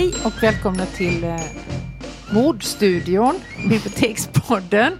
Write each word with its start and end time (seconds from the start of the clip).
Hej 0.00 0.14
och 0.24 0.42
välkomna 0.42 0.86
till 0.86 1.24
eh, 1.24 1.40
Mordstudion, 2.34 3.34
Bibliotekspodden. 3.68 4.92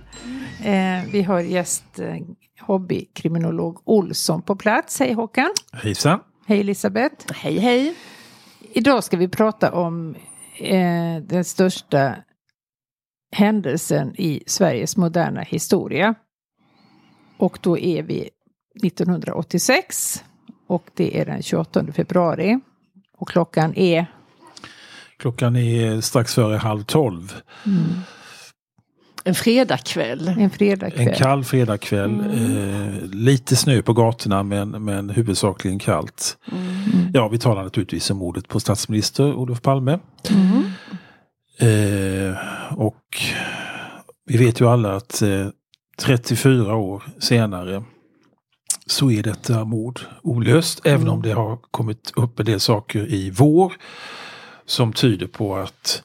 Eh, 0.64 1.10
vi 1.12 1.22
har 1.22 1.40
gäst 1.40 1.98
eh, 1.98 2.16
hobbykriminolog 2.60 3.82
Olsson 3.84 4.42
på 4.42 4.56
plats. 4.56 5.00
Hej 5.00 5.12
Håkan! 5.12 5.50
Hejsan! 5.72 6.20
Hej 6.46 6.60
Elisabeth! 6.60 7.32
Hej 7.32 7.58
hej! 7.58 7.94
Idag 8.72 9.04
ska 9.04 9.16
vi 9.16 9.28
prata 9.28 9.72
om 9.72 10.14
eh, 10.58 11.16
den 11.22 11.44
största 11.44 12.16
händelsen 13.32 14.14
i 14.16 14.42
Sveriges 14.46 14.96
moderna 14.96 15.40
historia. 15.40 16.14
Och 17.36 17.58
då 17.62 17.78
är 17.78 18.02
vi 18.02 18.30
1986 18.84 20.24
och 20.66 20.90
det 20.94 21.20
är 21.20 21.24
den 21.24 21.42
28 21.42 21.92
februari. 21.92 22.60
Och 23.18 23.28
klockan 23.28 23.74
är 23.74 24.06
Klockan 25.20 25.56
är 25.56 26.00
strax 26.00 26.34
före 26.34 26.56
halv 26.56 26.82
tolv. 26.82 27.34
En 29.24 29.34
fredagkväll. 29.34 30.28
en 30.28 30.50
fredagkväll. 30.50 31.08
En 31.08 31.14
kall 31.14 31.44
fredagkväll. 31.44 32.10
Mm. 32.10 32.94
Eh, 32.96 33.02
lite 33.04 33.56
snö 33.56 33.82
på 33.82 33.92
gatorna 33.92 34.42
men, 34.42 34.84
men 34.84 35.10
huvudsakligen 35.10 35.78
kallt. 35.78 36.36
Mm. 36.52 37.10
Ja, 37.14 37.28
vi 37.28 37.38
talar 37.38 37.62
naturligtvis 37.64 38.10
om 38.10 38.16
mordet 38.16 38.48
på 38.48 38.60
statsminister 38.60 39.34
Olof 39.34 39.62
Palme. 39.62 39.98
Mm. 40.30 40.64
Eh, 41.58 42.36
och 42.74 43.04
vi 44.26 44.36
vet 44.36 44.60
ju 44.60 44.68
alla 44.68 44.96
att 44.96 45.22
eh, 45.22 45.46
34 46.00 46.74
år 46.74 47.02
senare 47.18 47.82
så 48.86 49.10
är 49.10 49.22
detta 49.22 49.64
mord 49.64 50.00
olöst. 50.22 50.80
Även 50.84 51.00
Mm. 51.00 51.12
om 51.14 51.22
det 51.22 51.32
har 51.32 51.58
kommit 51.70 52.12
upp 52.16 52.40
en 52.40 52.46
del 52.46 52.60
saker 52.60 53.12
i 53.14 53.30
vår 53.30 53.72
som 54.70 54.92
tyder 54.92 55.26
på 55.26 55.56
att 55.56 56.02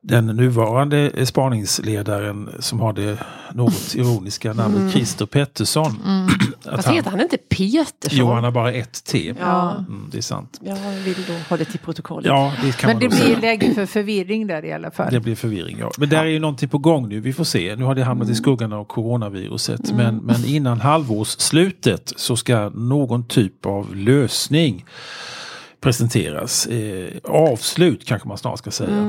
den 0.00 0.26
nuvarande 0.26 1.26
spaningsledaren 1.26 2.50
som 2.58 2.80
har 2.80 2.92
det 2.92 3.18
något 3.54 3.94
ironiska 3.94 4.52
namnet 4.52 4.92
Christer 4.92 5.26
Pettersson. 5.26 5.96
att 6.64 6.76
Fast 6.76 6.88
heter 6.88 7.10
han 7.10 7.20
inte 7.20 7.36
Petersson? 7.36 8.18
Jo, 8.18 8.32
han 8.32 8.44
har 8.44 8.50
bara 8.50 8.72
ett 8.72 9.04
T. 9.04 9.34
Ja. 9.40 9.76
Mm, 9.78 10.08
det 10.12 10.18
är 10.18 10.22
sant. 10.22 10.60
Jag 10.62 10.76
vill 11.04 11.16
då 11.26 11.32
ha 11.48 11.56
det 11.56 11.64
till 11.64 11.78
protokollet. 11.78 12.26
Ja, 12.26 12.52
det 12.62 12.76
kan 12.76 12.90
Men 12.90 12.98
det 12.98 13.16
säga. 13.16 13.38
blir 13.38 13.48
läge 13.48 13.74
för 13.74 13.86
förvirring 13.86 14.46
där 14.46 14.64
i 14.64 14.72
alla 14.72 14.90
fall. 14.90 15.12
Det 15.12 15.20
blir 15.20 15.34
förvirring, 15.34 15.78
ja. 15.78 15.90
Men 15.98 16.08
där 16.08 16.24
är 16.24 16.24
ju 16.24 16.38
någonting 16.38 16.68
på 16.68 16.78
gång 16.78 17.08
nu. 17.08 17.20
Vi 17.20 17.32
får 17.32 17.44
se. 17.44 17.76
Nu 17.76 17.84
har 17.84 17.94
det 17.94 18.04
hamnat 18.04 18.28
i 18.28 18.34
skuggan 18.34 18.72
av 18.72 18.84
coronaviruset. 18.84 19.92
Men, 19.92 20.16
men 20.16 20.44
innan 20.44 20.80
halvårsslutet 20.80 22.12
så 22.16 22.36
ska 22.36 22.68
någon 22.68 23.28
typ 23.28 23.66
av 23.66 23.96
lösning 23.96 24.84
presenteras. 25.86 26.66
Eh, 26.66 27.08
avslut 27.24 28.04
kanske 28.06 28.28
man 28.28 28.38
snart 28.38 28.58
ska 28.58 28.70
säga. 28.70 29.00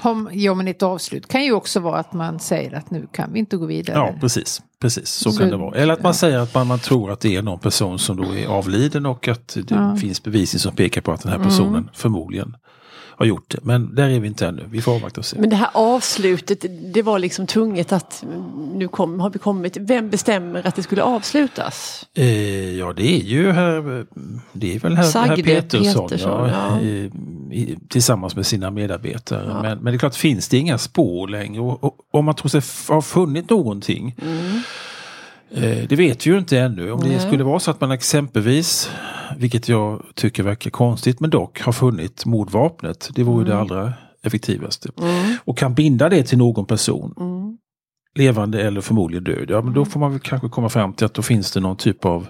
Om, 0.00 0.28
ja 0.32 0.54
men 0.54 0.68
ett 0.68 0.82
avslut 0.82 1.28
kan 1.28 1.44
ju 1.44 1.52
också 1.52 1.80
vara 1.80 1.98
att 1.98 2.12
man 2.12 2.38
säger 2.40 2.74
att 2.74 2.90
nu 2.90 3.06
kan 3.12 3.32
vi 3.32 3.38
inte 3.38 3.56
gå 3.56 3.66
vidare. 3.66 3.96
Ja, 3.96 4.14
precis. 4.20 4.62
Precis, 4.80 5.08
så 5.08 5.32
Så- 5.32 5.38
kan 5.38 5.48
det 5.50 5.56
vara. 5.56 5.76
Eller 5.76 5.92
att 5.92 6.02
man 6.02 6.08
ja. 6.10 6.14
säger 6.14 6.38
att 6.38 6.54
man, 6.54 6.66
man 6.66 6.78
tror 6.78 7.10
att 7.12 7.20
det 7.20 7.36
är 7.36 7.42
någon 7.42 7.58
person 7.58 7.98
som 7.98 8.16
då 8.16 8.34
är 8.36 8.46
avliden 8.46 9.06
och 9.06 9.28
att 9.28 9.48
det 9.68 9.74
Ja. 9.74 9.96
finns 9.96 10.22
bevisning 10.22 10.60
som 10.60 10.74
pekar 10.76 11.00
på 11.00 11.12
att 11.12 11.22
den 11.22 11.32
här 11.32 11.38
personen 11.38 11.90
förmodligen 11.94 12.56
har 13.20 13.26
gjort 13.26 13.50
det. 13.50 13.58
Men 13.62 13.94
där 13.94 14.08
är 14.08 14.20
vi 14.20 14.26
inte 14.26 14.46
ännu. 14.46 14.64
Vi 14.70 14.82
får 14.82 14.94
avvakta 14.94 15.20
och 15.20 15.24
se. 15.24 15.36
Men 15.40 15.50
det 15.50 15.56
här 15.56 15.70
avslutet, 15.72 16.64
det 16.94 17.02
var 17.02 17.18
liksom 17.18 17.46
tvunget 17.46 17.92
att 17.92 18.24
nu 18.74 18.88
kom, 18.88 19.20
har 19.20 19.30
vi 19.30 19.38
kommit. 19.38 19.76
Vem 19.80 20.10
bestämmer 20.10 20.66
att 20.66 20.76
det 20.76 20.82
skulle 20.82 21.02
avslutas? 21.02 22.06
Eh, 22.14 22.78
ja, 22.78 22.92
det 22.92 23.20
är 23.20 23.24
ju 23.24 23.52
här, 23.52 24.06
det 24.52 24.74
är 24.74 24.78
väl 24.78 24.96
här, 24.96 25.02
Sagde 25.02 25.28
här 25.28 25.42
Petersson, 25.42 26.08
Petersson, 26.08 26.48
ja, 26.48 26.78
ja. 26.80 26.80
I, 27.52 27.76
tillsammans 27.88 28.36
med 28.36 28.46
sina 28.46 28.70
medarbetare. 28.70 29.62
Men, 29.62 29.78
men 29.78 29.92
det 29.92 29.96
är 29.96 29.98
klart, 29.98 30.14
finns 30.14 30.48
det 30.48 30.58
inga 30.58 30.78
spår 30.78 31.28
längre 31.28 31.60
och, 31.60 31.84
och 31.84 31.96
om 32.10 32.24
man 32.24 32.34
tror 32.34 32.48
sig 32.48 32.94
ha 32.94 33.02
funnit 33.02 33.50
någonting 33.50 34.16
eh, 34.18 34.60
det 35.88 35.92
vet 35.96 36.26
vi 36.26 36.30
ju 36.30 36.38
inte 36.38 36.58
ännu. 36.58 36.92
Om 36.92 37.00
det 37.00 37.08
Nej. 37.08 37.20
skulle 37.20 37.44
vara 37.44 37.58
så 37.58 37.70
att 37.70 37.80
man 37.80 37.90
exempelvis, 37.90 38.90
vilket 39.36 39.68
jag 39.68 40.02
tycker 40.14 40.42
verkar 40.42 40.70
konstigt, 40.70 41.20
men 41.20 41.30
dock 41.30 41.60
har 41.60 41.72
funnit 41.72 42.26
mordvapnet. 42.26 43.10
Det 43.14 43.22
vore 43.22 43.44
det 43.44 43.56
allra 43.58 43.92
effektivaste. 44.22 44.88
Och 45.44 45.58
kan 45.58 45.74
binda 45.74 46.08
det 46.08 46.22
till 46.22 46.38
någon 46.38 46.66
person 46.66 47.14
Mm. 47.20 47.58
levande 48.14 48.62
eller 48.62 48.80
förmodligen 48.80 49.24
död, 49.24 49.46
ja 49.48 49.60
men 49.62 49.74
då 49.74 49.84
får 49.84 50.00
man 50.00 50.10
väl 50.10 50.20
kanske 50.20 50.48
komma 50.48 50.68
fram 50.68 50.92
till 50.92 51.06
att 51.06 51.14
då 51.14 51.22
finns 51.22 51.52
det 51.52 51.60
någon 51.60 51.76
typ 51.76 52.04
av 52.04 52.26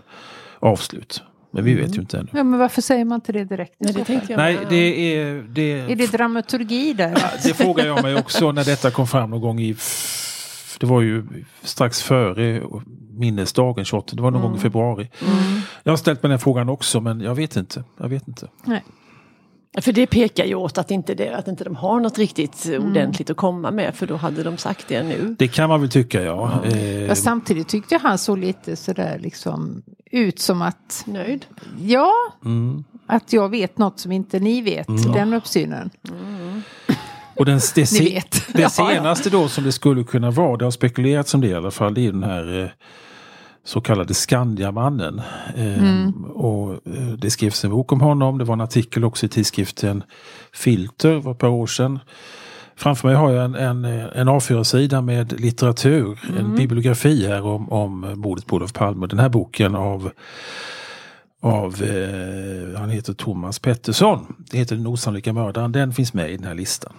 avslut. 0.61 1.23
Men 1.53 1.65
vi 1.65 1.75
vet 1.75 1.97
ju 1.97 2.01
inte 2.01 2.19
ännu. 2.19 2.29
Ja, 2.33 2.45
men 2.45 2.59
varför 2.59 2.83
säger 2.83 3.05
man 3.05 3.17
inte 3.17 3.33
det 3.33 3.45
direkt? 3.45 3.75
Nej, 3.79 3.93
det 4.07 4.37
Nej, 4.37 4.59
det 4.69 5.15
är... 5.17 5.43
Det, 5.49 5.73
Är 5.81 5.97
det 5.97 6.13
dramaturgi 6.13 6.93
där? 6.93 7.15
det 7.45 7.55
frågar 7.55 7.87
jag 7.87 8.03
mig 8.03 8.15
också 8.17 8.53
när 8.53 8.65
detta 8.65 8.91
kom 8.91 9.07
fram 9.07 9.31
någon 9.31 9.41
gång 9.41 9.61
i... 9.61 9.77
Det 10.81 10.87
var 10.87 11.01
ju 11.01 11.45
strax 11.63 12.03
före 12.03 12.63
minnesdagen 13.11 13.85
28, 13.85 14.17
det 14.17 14.23
var 14.23 14.31
någon 14.31 14.43
gång 14.43 14.57
i 14.57 14.59
februari. 14.59 15.11
Jag 15.83 15.93
har 15.93 15.97
ställt 15.97 16.23
mig 16.23 16.31
den 16.31 16.39
frågan 16.39 16.69
också 16.69 17.01
men 17.01 17.21
jag 17.21 17.35
vet 17.35 17.57
inte. 17.57 17.85
Jag 17.97 18.09
vet 18.09 18.29
inte. 18.29 18.49
Nej. 18.65 18.85
För 19.79 19.93
det 19.93 20.07
pekar 20.07 20.45
ju 20.45 20.55
åt 20.55 20.79
att 20.79 20.91
inte, 20.91 21.15
det, 21.15 21.37
att 21.37 21.49
inte 21.49 21.65
de 21.65 21.77
har 21.77 22.01
något 22.01 22.19
riktigt 22.19 22.67
ordentligt 22.79 23.31
att 23.31 23.37
komma 23.37 23.71
med. 23.71 23.95
För 23.95 24.07
då 24.07 24.17
hade 24.17 24.43
de 24.43 24.57
sagt 24.57 24.89
det 24.89 25.03
nu. 25.03 25.37
Det 25.39 25.49
kan 25.49 25.69
man 25.69 25.81
väl 25.81 25.91
tycka 25.91 26.23
ja. 26.23 26.65
Eh, 26.65 27.05
Ja, 27.05 27.15
samtidigt 27.15 27.69
tyckte 27.69 27.95
jag 27.95 28.01
han 28.01 28.19
såg 28.19 28.39
lite 28.39 28.77
sådär 28.77 29.19
liksom 29.19 29.83
ut 30.11 30.39
som 30.39 30.63
att 30.63 31.05
Nöjd? 31.07 31.47
ja, 31.79 32.13
mm. 32.45 32.85
att 33.07 33.33
jag 33.33 33.49
vet 33.49 33.79
något 33.79 34.01
som 34.01 34.13
inte 34.13 34.41
ni 34.41 34.63
vet. 34.63 34.87
Den 35.15 35.35
uppsynen. 35.35 35.91
Och 37.41 37.47
den, 37.47 37.61
det, 37.75 37.87
se, 37.87 38.23
det 38.55 38.71
senaste 38.71 39.31
då 39.31 39.49
som 39.49 39.65
det 39.65 39.73
skulle 39.73 40.05
kunna 40.05 40.31
vara, 40.31 40.57
det 40.57 40.65
har 40.65 40.71
spekulerats 40.71 41.35
om 41.35 41.41
det 41.41 41.47
i 41.47 41.55
alla 41.55 41.71
fall, 41.71 41.95
det 41.95 42.07
är 42.07 42.13
den 42.13 42.23
här 42.23 42.63
eh, 42.63 42.69
så 43.65 43.81
kallade 43.81 44.15
Skandiamannen. 44.15 45.23
Eh, 45.57 46.09
och, 46.31 46.73
eh, 46.73 47.09
det 47.19 47.31
skrevs 47.31 47.65
en 47.65 47.71
bok 47.71 47.93
om 47.93 48.01
honom, 48.01 48.39
det 48.39 48.45
var 48.45 48.53
en 48.53 48.61
artikel 48.61 49.05
också 49.05 49.27
i 49.27 49.29
tidskriften 49.29 50.03
Filter, 50.53 51.15
var 51.15 51.33
ett 51.33 51.39
par 51.39 51.49
år 51.49 51.67
sedan. 51.67 51.99
Framför 52.77 53.09
mig 53.09 53.17
har 53.17 53.31
jag 53.31 53.45
en, 53.45 53.55
en, 53.55 53.85
eh, 53.85 54.07
en 54.15 54.29
A4-sida 54.29 55.01
med 55.01 55.41
litteratur, 55.41 56.19
en 56.39 56.55
bibliografi 56.57 57.27
här 57.27 57.47
om, 57.47 57.73
om 57.73 58.13
mordet 58.17 58.47
på 58.47 58.57
Olof 58.57 58.73
Palme. 58.73 59.07
Den 59.07 59.19
här 59.19 59.29
boken 59.29 59.75
av 59.75 60.11
av, 61.41 61.83
eh, 61.83 62.81
han 62.81 62.91
heter 62.91 63.13
Thomas 63.13 63.59
Pettersson. 63.59 64.37
Det 64.51 64.59
heter 64.59 64.77
Den 64.77 64.87
osannolika 64.87 65.33
mördaren. 65.33 65.73
Den 65.73 65.93
finns 65.93 66.15
med 66.15 66.31
i 66.31 66.37
den 66.37 66.47
här 66.47 66.55
listan. 66.55 66.93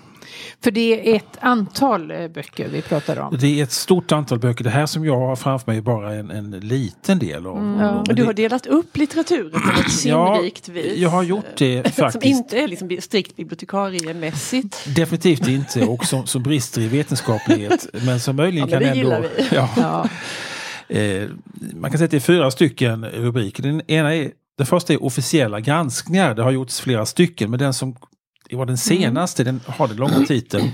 För 0.63 0.72
det 0.72 1.12
är 1.12 1.16
ett 1.16 1.38
antal 1.40 2.12
eh, 2.12 2.28
böcker 2.28 2.68
vi 2.69 2.81
pratar 2.81 3.19
om. 3.19 3.38
Det 3.40 3.59
är 3.59 3.63
ett 3.63 3.72
stort 3.72 4.12
antal 4.12 4.40
böcker. 4.40 4.63
Det 4.63 4.69
här 4.69 4.85
som 4.85 5.06
jag 5.06 5.19
har 5.19 5.35
framför 5.35 5.72
mig 5.72 5.78
är 5.78 5.81
bara 5.81 6.13
en, 6.13 6.31
en 6.31 6.52
liten 6.52 7.19
del 7.19 7.47
av. 7.47 7.57
Mm. 7.57 7.79
Ja. 7.79 8.03
Du 8.13 8.24
har 8.24 8.34
delat 8.34 8.66
upp 8.66 8.97
litteraturen 8.97 9.52
på 9.52 9.68
något 9.78 9.91
sinnrikt 10.00 10.69
vis. 10.69 10.97
jag 10.97 11.09
har 11.09 11.23
gjort 11.23 11.46
det 11.58 11.84
Som 11.84 11.91
faktiskt. 11.94 12.25
inte 12.25 12.58
är 12.58 12.68
liksom 12.68 12.97
strikt 13.00 13.35
bibliotekariemässigt. 13.35 14.96
Definitivt 14.96 15.47
inte 15.47 15.85
och 15.85 16.06
som, 16.06 16.25
som 16.28 16.44
brister 16.44 16.81
i 16.81 16.88
vetenskaplighet. 16.88 17.88
Men 18.06 18.19
som 18.19 18.35
möjligen 18.35 18.69
Ja, 18.69 18.79
men 18.79 18.88
kan 18.88 19.09
det 19.09 19.16
ändå... 19.16 19.28
Ja, 19.52 19.69
Ja. 19.78 20.09
Eh, 20.91 21.29
man 21.74 21.91
kan 21.91 21.97
säga 21.97 22.06
att 22.06 22.12
det 22.12 22.18
är 22.18 22.19
fyra 22.19 22.52
stycken 22.52 23.06
rubriker. 23.06 23.63
Den 23.63 23.81
ena 23.91 24.16
är 24.16 24.31
den 24.57 24.68
första 24.68 24.94
är 24.94 25.03
officiella 25.03 25.59
granskningar. 25.59 26.35
Det 26.35 26.44
har 26.44 26.52
gjorts 26.52 26.81
flera 26.81 27.06
stycken 27.06 27.49
men 27.49 27.59
den 27.59 27.73
som 27.73 27.96
var 28.52 28.66
den 28.66 28.78
senaste 28.78 29.43
den 29.43 29.61
har 29.66 29.88
den 29.88 29.97
långa 29.97 30.26
titeln 30.26 30.70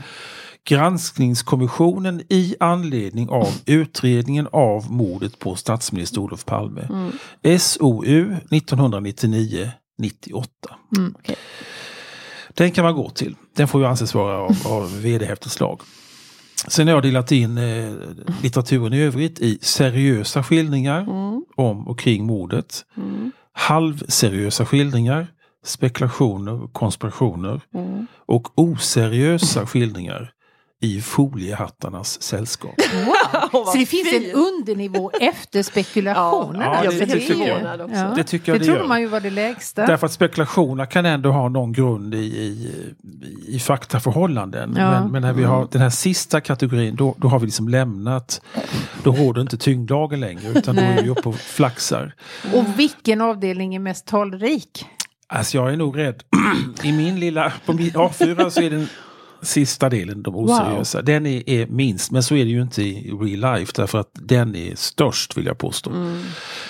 Granskningskommissionen 0.68 2.22
i 2.30 2.56
anledning 2.60 3.30
av 3.30 3.48
utredningen 3.66 4.48
av 4.52 4.92
mordet 4.92 5.40
på 5.40 5.56
statsminister 5.56 6.22
Olof 6.22 6.46
Palme. 6.46 7.12
SOU 7.60 8.36
1999 8.52 9.72
98. 9.98 10.50
Mm. 10.98 11.16
Okej. 11.20 11.36
Den 12.54 12.72
kan 12.72 12.84
man 12.84 12.96
gå 12.96 13.10
till. 13.10 13.36
Den 13.56 13.68
får 13.68 13.82
ju 13.82 13.88
anses 13.88 14.14
vara 14.14 14.38
av, 14.38 14.58
av 14.66 15.02
vederhäftigt 15.02 15.52
slag. 15.52 15.82
Sen 16.68 16.88
har 16.88 16.94
jag 16.94 17.04
delat 17.04 17.32
in 17.32 17.58
eh, 17.58 17.94
litteraturen 18.44 18.94
i 18.94 19.02
övrigt 19.02 19.40
i 19.40 19.60
seriösa 19.62 20.44
skildringar 20.44 21.06
om 21.56 21.88
och 21.88 22.00
kring 22.00 22.26
mordet. 22.26 22.86
Halvseriösa 23.54 24.66
skildringar, 24.66 25.28
spekulationer, 25.66 26.68
konspirationer. 26.74 27.62
Och 28.26 28.60
oseriösa 28.60 29.66
skildringar 29.66 30.32
i 30.82 31.02
foliehattarnas 31.02 32.22
sällskap. 32.22 32.74
Så 33.52 33.78
det 33.78 33.86
finns 33.86 34.14
en 34.14 34.32
undernivå 34.32 35.12
efter 35.22 35.64
spekulationer. 35.64 36.66
Ja, 36.66 36.84
jag 36.84 36.94
det- 36.94 37.06
det 37.06 37.20
tycker 37.20 37.48
jag. 37.48 37.90
Ja. 37.94 38.14
Det 38.16 38.24
tycker 38.24 38.52
jag 38.52 38.62
det 38.62 38.66
det 38.66 38.72
trodde 38.72 38.88
man 38.88 39.02
ju 39.02 39.08
var 39.08 39.20
det 39.20 39.30
lägsta. 39.30 39.86
Därför 39.86 40.06
att 40.06 40.12
spekulationer 40.14 40.86
kan 40.86 41.06
ändå 41.06 41.32
ha 41.32 41.50
någon 41.50 41.74
grund 41.74 42.16
i, 42.16 42.18
i, 42.18 42.72
i 43.48 43.60
faktaförhållanden. 43.60 44.76
Ja. 44.78 44.92
Men, 44.92 45.12
men 45.12 45.22
när 45.22 45.34
vi 45.34 45.44
har 45.44 45.68
den 45.72 45.82
här 45.82 45.90
sista 45.90 46.42
kategorin 46.42 46.96
då, 46.96 47.16
då 47.18 47.28
har 47.28 47.40
vi 47.40 47.46
liksom 47.46 47.68
lämnat, 47.70 48.42
då 49.04 49.12
råder 49.12 49.42
inte 49.42 49.58
tyngdlagen 49.58 50.20
längre 50.20 50.50
utan 50.56 50.76
då 50.76 50.82
är 50.82 51.04
vi 51.04 51.10
uppe 51.10 51.30
och 51.30 51.36
flaxar. 51.36 52.14
Och 52.54 52.64
vilken 52.80 53.22
avdelning 53.22 53.76
är 53.76 53.80
mest 53.80 54.06
talrik? 54.06 54.86
Alltså 55.30 55.58
jag 55.58 55.74
är 55.74 55.78
nog 55.78 55.98
rädd. 55.98 56.24
I 56.84 56.92
min 56.92 57.20
lilla, 57.20 57.54
på 57.66 57.74
min 57.74 57.90
A4 57.92 58.50
så 58.50 58.62
är 58.62 58.70
den 58.70 58.88
sista 59.42 59.90
delen, 59.90 60.24
de 60.24 60.36
oseriösa. 60.36 60.98
Wow. 60.98 61.06
Den 61.06 61.26
är, 61.26 61.50
är, 61.50 61.68
minst, 61.68 62.12
men 62.12 62.24
så 62.24 62.36
är 62.36 62.46
det 62.46 62.52
ju 62.52 62.62
inte 62.62 62.82
i 62.84 63.12
real 63.12 63.60
life 63.60 63.74
därför 63.76 63.98
att 63.98 64.10
den 64.14 64.56
är 64.56 64.76
störst 64.76 65.38
vill 65.38 65.46
jag 65.46 65.58
påstå. 65.58 65.90
Mm. 65.90 66.24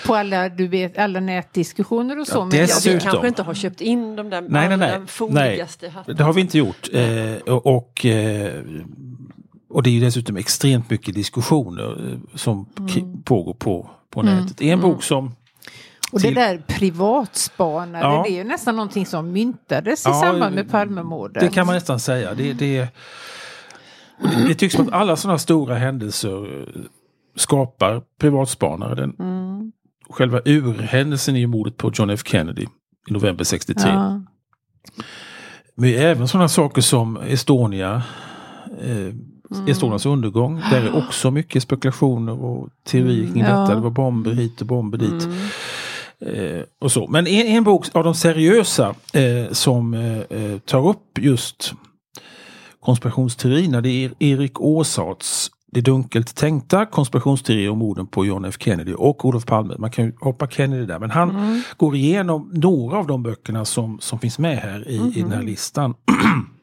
På 0.05 0.15
alla, 0.15 0.49
du 0.49 0.67
vet, 0.67 0.97
alla 0.97 1.19
nätdiskussioner 1.19 2.19
och 2.19 2.27
så? 2.27 2.37
Ja, 2.37 2.39
men 2.39 2.49
dessutom. 2.49 2.93
Vi 2.93 2.99
kanske 2.99 3.27
inte 3.27 3.43
har 3.43 3.53
köpt 3.53 3.81
in 3.81 4.15
de 4.15 4.29
där 4.29 4.41
nej, 4.41 4.69
nej, 4.69 4.77
nej. 4.77 5.59
hattarna. 5.89 6.13
Det 6.17 6.23
har 6.23 6.33
vi 6.33 6.41
inte 6.41 6.57
gjort. 6.57 6.89
Eh, 6.93 7.53
och, 7.53 8.05
eh, 8.05 8.63
och 9.69 9.83
det 9.83 9.89
är 9.89 9.91
ju 9.91 9.99
dessutom 9.99 10.37
extremt 10.37 10.89
mycket 10.89 11.15
diskussioner 11.15 12.11
eh, 12.11 12.37
som 12.37 12.65
mm. 12.79 13.23
pågår 13.23 13.53
på, 13.53 13.89
på 14.09 14.21
mm. 14.21 14.35
nätet. 14.35 14.61
En 14.61 14.81
bok 14.81 14.91
mm. 14.91 15.01
som 15.01 15.35
och 16.11 16.21
det 16.21 16.31
där 16.31 16.57
privatspanare, 16.67 18.01
ja. 18.01 18.23
det 18.25 18.31
är 18.31 18.35
ju 18.37 18.43
nästan 18.43 18.75
någonting 18.75 19.05
som 19.05 19.31
myntades 19.31 20.05
i 20.05 20.09
ja, 20.09 20.21
samband 20.21 20.55
med 20.55 20.71
Palmemordet. 20.71 21.43
Det 21.43 21.49
kan 21.49 21.65
man 21.65 21.75
nästan 21.75 21.99
säga. 21.99 22.33
Det, 22.33 22.53
det, 22.53 22.87
det, 24.47 24.55
tycks 24.55 24.75
som 24.75 24.87
att 24.87 24.93
alla 24.93 25.15
sådana 25.15 25.37
stora 25.37 25.75
händelser 25.75 26.65
skapar 27.35 28.01
privatspanare. 28.19 28.95
Den, 28.95 29.15
mm. 29.19 29.71
Själva 30.09 30.41
urhändelsen 30.45 31.35
är 31.35 31.39
ju 31.39 31.47
mordet 31.47 31.77
på 31.77 31.91
John 31.93 32.09
F 32.09 32.21
Kennedy 32.25 32.65
i 33.09 33.13
november 33.13 33.43
63. 33.43 33.89
Ja. 33.89 34.21
Men 35.75 35.93
även 35.93 36.27
sådana 36.27 36.47
saker 36.47 36.81
som 36.81 37.17
Estonia, 37.17 38.03
eh, 38.81 38.91
mm. 38.91 39.67
Estonias 39.67 40.05
undergång. 40.05 40.61
Där 40.71 40.81
är 40.81 40.95
också 40.95 41.31
mycket 41.31 41.63
spekulationer 41.63 42.43
och 42.43 42.69
teorier 42.83 43.33
kring 43.33 43.43
ja. 43.43 43.59
detta. 43.59 43.75
Det 43.75 43.81
var 43.81 43.89
bomber 43.89 44.31
hit 44.31 44.61
och 44.61 44.67
bomber 44.67 44.97
dit. 44.97 45.23
Mm. 45.23 45.37
Eh, 46.25 46.61
och 46.81 46.91
så. 46.91 47.07
Men 47.07 47.27
en, 47.27 47.47
en 47.47 47.63
bok 47.63 47.95
av 47.95 48.03
de 48.03 48.15
seriösa 48.15 48.95
eh, 49.13 49.51
som 49.51 49.93
eh, 49.93 50.17
eh 50.17 50.57
tar 50.65 50.89
upp 50.89 51.19
just 51.19 51.73
konspirationsteorierna 52.79 53.81
det 53.81 53.89
är 53.89 54.11
Erik 54.19 54.61
Åsarts 54.61 55.51
Det 55.71 55.81
dunkelt 55.81 56.35
tänkta 56.35 56.85
konspirationsteorier 56.85 57.69
om 57.69 57.77
morden 57.77 58.07
på 58.07 58.25
John 58.25 58.45
F 58.45 58.55
Kennedy 58.59 58.93
och 58.93 59.25
Olof 59.25 59.45
Palme. 59.45 59.75
Man 59.77 59.91
kan 59.91 60.05
ju 60.05 60.13
hoppa 60.19 60.47
Kennedy 60.47 60.85
där 60.85 60.99
men 60.99 61.11
han 61.11 61.29
mm. 61.29 61.61
går 61.77 61.95
igenom 61.95 62.51
några 62.53 62.97
av 62.97 63.07
de 63.07 63.23
böckerna 63.23 63.65
som, 63.65 63.99
som 63.99 64.19
finns 64.19 64.39
med 64.39 64.57
här 64.57 64.87
i, 64.87 64.97
mm. 64.97 65.11
i 65.15 65.21
den 65.21 65.31
här 65.31 65.43
listan. 65.43 65.93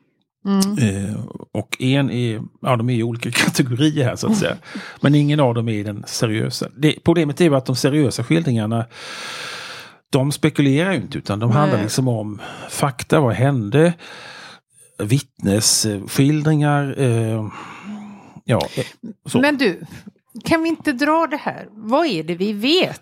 Mm. 0.45 0.79
Eh, 0.79 1.15
och 1.53 1.83
en 1.83 2.11
är, 2.11 2.43
ja 2.61 2.77
de 2.77 2.91
är 2.91 2.95
i 2.95 3.03
olika 3.03 3.31
kategorier 3.45 4.05
här 4.05 4.17
så 4.17 4.27
att 4.27 4.37
säga. 4.37 4.57
Men 5.01 5.15
ingen 5.15 5.41
av 5.41 5.55
dem 5.55 5.69
är 5.69 5.85
den 5.85 6.05
seriösa. 6.07 6.69
Det, 6.77 6.97
problemet 7.05 7.41
är 7.41 7.51
att 7.51 7.67
de 7.67 7.77
seriösa 7.77 8.25
skildringarna 8.25 8.87
de 10.11 10.33
spekulerar 10.33 10.93
ju 10.93 11.01
inte 11.01 11.19
utan 11.19 11.39
de 11.39 11.51
Nej. 11.51 11.59
handlar 11.59 11.83
liksom 11.83 12.09
om 12.09 12.41
fakta, 12.71 13.21
vad 13.21 13.35
hände? 13.35 13.93
Vittnesskildringar. 14.99 16.95
Eh, 16.99 17.49
ja, 18.45 18.69
eh, 18.77 18.85
så. 19.27 19.41
Men 19.41 19.57
du, 19.57 19.81
kan 20.45 20.63
vi 20.63 20.69
inte 20.69 20.93
dra 20.93 21.27
det 21.31 21.37
här? 21.37 21.69
Vad 21.71 22.07
är 22.07 22.23
det 22.23 22.35
vi 22.35 22.53
vet 22.53 23.01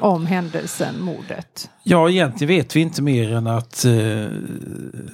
om 0.00 0.26
händelsen, 0.26 1.02
mordet? 1.02 1.70
Ja, 1.82 2.10
egentligen 2.10 2.56
vet 2.56 2.76
vi 2.76 2.80
inte 2.80 3.02
mer 3.02 3.32
än 3.32 3.46
att 3.46 3.84
eh, 3.84 4.26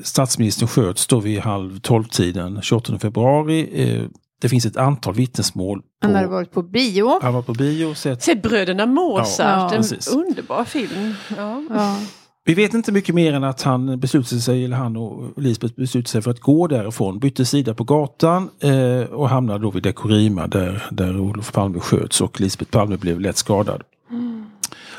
statsministern 0.03 0.69
sköts 0.69 1.07
då 1.07 1.21
vid 1.21 1.41
halv 1.41 1.81
tolv-tiden 1.81 2.63
28 2.63 2.99
februari. 2.99 3.71
Eh, 3.73 4.05
det 4.41 4.49
finns 4.49 4.67
ett 4.67 4.77
antal 4.77 5.15
vittnesmål. 5.15 5.81
På, 5.81 5.87
han 6.01 6.15
hade 6.15 6.29
varit 6.29 6.53
på 6.53 6.63
bio. 6.63 7.19
Han 7.23 7.35
var 7.35 7.43
på 7.43 7.53
bio. 7.53 7.95
Sett, 7.95 8.23
sett 8.23 8.43
Bröderna 8.43 8.87
Mozart, 8.87 9.39
ja, 9.39 9.75
en 9.75 10.19
underbar 10.19 10.65
film. 10.65 11.15
Ja. 11.37 11.63
Ja. 11.71 11.99
Vi 12.47 12.55
vet 12.55 12.75
inte 12.75 12.93
mycket 12.93 13.15
mer 13.15 13.33
än 13.33 13.45
att 13.45 13.63
han 13.63 14.01
beslutade 14.01 14.41
sig, 14.41 14.65
eller 14.65 14.77
han 14.77 14.97
och 14.97 15.43
Lisbeth 15.43 15.75
beslutade 15.75 16.09
sig 16.09 16.23
för 16.23 16.31
att 16.31 16.41
gå 16.41 16.67
därifrån. 16.67 17.19
Bytte 17.19 17.45
sida 17.45 17.75
på 17.75 17.85
gatan 17.85 18.51
eh, 18.61 19.13
och 19.13 19.29
hamnade 19.29 19.59
då 19.59 19.71
vid 19.71 19.83
Dekorima 19.83 20.47
där, 20.47 20.83
där 20.91 21.21
Olof 21.21 21.53
Palme 21.53 21.81
sköts 21.81 22.21
och 22.21 22.41
Lisbeth 22.41 22.71
Palme 22.71 22.97
blev 22.97 23.21
lätt 23.21 23.37
skadad. 23.37 23.83
Mm. 24.11 24.47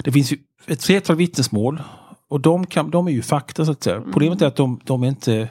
Det 0.03 0.11
finns 0.11 0.31
ju 0.31 0.37
ett 0.67 0.83
flertal 0.83 1.15
vittnesmål 1.15 1.81
och 2.29 2.39
de, 2.41 2.65
kan, 2.65 2.89
de 2.89 3.07
är 3.07 3.11
ju 3.11 3.21
fakta 3.21 3.65
så 3.65 3.71
att 3.71 3.83
säga. 3.83 3.95
Mm. 3.95 4.11
Problemet 4.11 4.41
är 4.41 4.47
att 4.47 4.55
de, 4.55 4.79
de 4.83 5.03
är 5.03 5.07
inte 5.07 5.49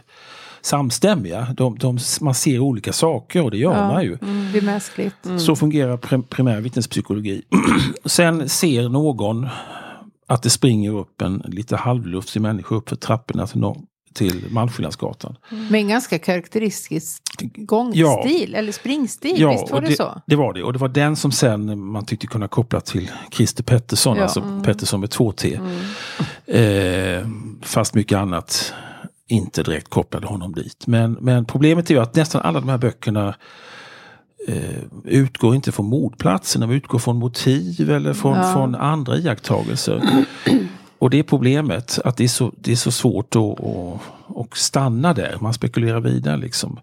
samstämmiga. 0.63 1.47
De, 1.57 1.79
de, 1.79 1.99
man 2.21 2.35
ser 2.35 2.59
olika 2.59 2.93
saker 2.93 3.43
och 3.43 3.51
det 3.51 3.59
gör 3.59 3.75
ja, 3.75 3.89
man 3.89 4.03
ju. 4.03 4.19
Mm, 4.23 4.53
det 4.53 4.59
är 4.59 4.63
mänskligt. 4.63 5.17
Så 5.39 5.57
fungerar 5.57 6.23
primär 6.23 6.61
vittnespsykologi. 6.61 7.43
Sen 8.05 8.49
ser 8.49 8.89
någon 8.89 9.49
att 10.27 10.43
det 10.43 10.51
springer 10.51 10.97
upp 10.97 11.23
en 11.23 11.43
lite 11.47 11.77
halvluftig 11.77 12.43
människa 12.43 12.75
upp 12.75 12.89
för 12.89 12.97
trapporna 12.97 13.47
till, 13.47 13.61
till 14.15 14.45
Malmskillnadsgatan. 14.51 15.37
Mm. 15.53 15.67
Med 15.67 15.81
en 15.81 15.89
ganska 15.89 16.19
karaktäristisk 16.19 17.23
gångstil 17.57 18.51
ja. 18.53 18.59
eller 18.59 18.73
springstil, 18.73 19.41
ja, 19.41 19.53
visst 19.53 19.73
var 19.73 19.81
det, 19.81 19.89
det, 19.89 19.97
så? 19.97 20.23
det 20.27 20.37
var 20.37 20.53
det 20.53 20.63
och 20.63 20.73
det 20.73 20.79
var 20.79 20.89
den 20.89 21.17
som 21.17 21.33
sen 21.33 21.79
man 21.79 22.07
tyckte 22.07 22.27
kunna 22.27 22.49
koppla 22.49 22.81
till 22.81 23.11
Christer 23.33 23.65
Pettersson, 23.65 24.17
ja. 24.17 24.23
alltså 24.23 24.41
mm. 24.41 24.63
Pettersson 24.63 25.01
med 25.01 25.11
två 25.11 25.33
T. 25.33 25.61
Mm. 25.61 25.81
Eh, 26.47 27.29
fast 27.63 27.95
mycket 27.95 28.19
annat 28.19 28.75
inte 29.29 29.63
direkt 29.63 29.89
kopplade 29.89 30.27
honom 30.27 30.53
dit. 30.53 30.87
Men, 30.87 31.13
men 31.13 31.45
problemet 31.45 31.91
är 31.91 31.95
ju 31.95 32.01
att 32.01 32.15
nästan 32.15 32.43
alla 32.43 32.61
de 32.61 32.69
här 32.69 32.79
böckerna 32.79 33.35
utgår 35.05 35.55
inte 35.55 35.73
från 35.73 35.87
mordplatsen, 35.87 36.61
de 36.61 36.71
utgår 36.71 36.99
från 36.99 37.17
motiv 37.17 37.91
eller 37.91 38.15
från, 38.15 38.37
ja. 38.37 38.53
från 38.53 38.75
andra 38.75 39.17
iakttagelser. 39.17 40.25
Och 40.99 41.11
det 41.11 41.19
är 41.19 41.23
problemet, 41.23 41.99
att 42.05 42.17
det 42.17 42.25
är 42.25 42.29
så, 42.29 42.53
det 42.57 42.73
är 42.73 42.77
så 42.77 42.93
svårt 42.93 43.37
att, 43.37 43.43
att, 43.43 44.01
att 44.37 44.57
stanna 44.57 45.13
där. 45.15 45.37
Man 45.41 45.55
spekulerar 45.55 46.01
vidare 46.01 46.37
liksom. 46.37 46.79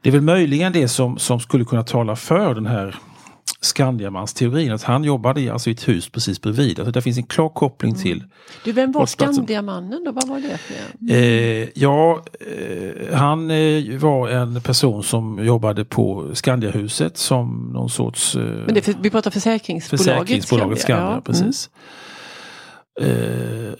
Det 0.00 0.08
är 0.08 0.12
väl 0.12 0.20
möjligen 0.20 0.72
det 0.72 0.88
som, 0.88 1.18
som 1.18 1.40
skulle 1.40 1.64
kunna 1.64 1.82
tala 1.82 2.16
för 2.16 2.54
den 2.54 2.66
här 2.66 2.98
Skandiamans-teorin, 3.60 4.72
att 4.72 4.82
han 4.82 5.04
jobbade 5.04 5.40
i, 5.40 5.50
alltså 5.50 5.70
i 5.70 5.72
ett 5.72 5.88
hus 5.88 6.08
precis 6.08 6.40
bredvid. 6.40 6.78
Alltså 6.78 6.92
det 6.92 7.02
finns 7.02 7.18
en 7.18 7.24
klar 7.24 7.48
koppling 7.48 7.90
mm. 7.90 8.02
till... 8.02 8.24
Du, 8.64 8.72
vem 8.72 8.92
var 8.92 9.06
Skandiamannen 9.06 10.04
då? 10.04 10.12
Vad 10.12 10.28
var 10.28 10.40
det 10.40 10.58
för 10.58 11.14
eh, 11.14 11.68
Ja, 11.74 12.24
eh, 12.40 13.16
han 13.16 13.50
eh, 13.50 13.98
var 13.98 14.28
en 14.28 14.60
person 14.60 15.02
som 15.02 15.44
jobbade 15.44 15.84
på 15.84 16.30
Skandiahuset 16.34 17.16
som 17.16 17.70
någon 17.72 17.90
sorts... 17.90 18.36
Eh, 18.36 18.42
Men 18.42 18.74
det, 18.74 18.88
vi 19.02 19.10
pratar 19.10 19.30
försäkringsbolaget, 19.30 20.06
försäkringsbolaget 20.06 20.80
Skandia. 20.80 21.04
Skandia 21.04 21.16
ja. 21.16 21.20
precis. 21.20 21.70
Mm. 21.72 22.09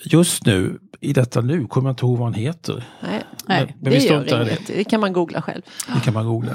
Just 0.04 0.46
nu 0.46 0.78
i 1.00 1.12
detta 1.12 1.40
nu 1.40 1.66
kommer 1.66 1.88
jag 1.88 1.92
inte 1.92 2.04
ihåg 2.04 2.18
vad 2.18 2.26
han 2.26 2.34
heter. 2.34 2.84
Nej, 3.00 3.22
Nej 3.46 3.76
men, 3.80 3.92
det 3.92 3.98
gör 3.98 4.42
inget. 4.42 4.66
Det. 4.66 4.72
det 4.72 4.84
kan 4.84 5.00
man 5.00 5.12
googla 5.12 5.42
själv. 5.42 5.62
Det 5.94 6.00
kan 6.00 6.14
man 6.14 6.26
googla. 6.26 6.52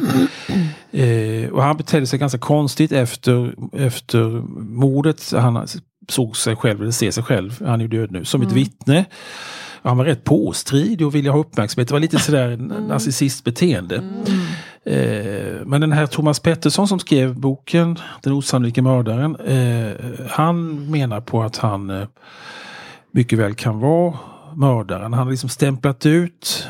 eh, 0.91 1.49
och 1.49 1.63
han 1.63 1.77
betedde 1.77 2.07
sig 2.07 2.19
ganska 2.19 2.39
konstigt 2.39 2.91
efter, 2.91 3.55
efter 3.73 4.23
mordet. 4.59 5.31
Han 5.31 5.67
såg 6.09 6.37
sig 6.37 6.55
själv, 6.55 6.81
eller 6.81 6.91
ser 6.91 7.11
sig 7.11 7.23
själv, 7.23 7.63
han 7.65 7.81
är 7.81 7.85
ju 7.85 7.87
död 7.87 8.11
nu, 8.11 8.25
som 8.25 8.41
mm. 8.41 8.49
ett 8.49 8.57
vittne. 8.57 9.05
Han 9.81 9.97
var 9.97 10.05
rätt 10.05 10.23
påstridig 10.23 11.07
och 11.07 11.15
ville 11.15 11.29
ha 11.29 11.39
uppmärksamhet. 11.39 11.87
Det 11.87 11.93
var 11.93 11.99
lite 11.99 12.19
sådär 12.19 12.51
mm. 12.51 12.67
narcissistbeteende. 12.87 13.95
Mm. 13.95 14.34
Eh, 14.85 15.65
men 15.65 15.81
den 15.81 15.91
här 15.91 16.05
Thomas 16.05 16.39
Pettersson 16.39 16.87
som 16.87 16.99
skrev 16.99 17.39
boken 17.39 17.99
Den 18.21 18.33
osannolika 18.33 18.81
mördaren. 18.81 19.35
Eh, 19.35 19.95
han 20.29 20.89
menar 20.91 21.21
på 21.21 21.43
att 21.43 21.57
han 21.57 21.89
eh, 21.89 22.07
mycket 23.11 23.39
väl 23.39 23.53
kan 23.53 23.79
vara 23.79 24.17
mördaren. 24.55 25.13
Han 25.13 25.23
har 25.23 25.31
liksom 25.31 25.49
stämplat 25.49 26.05
ut 26.05 26.67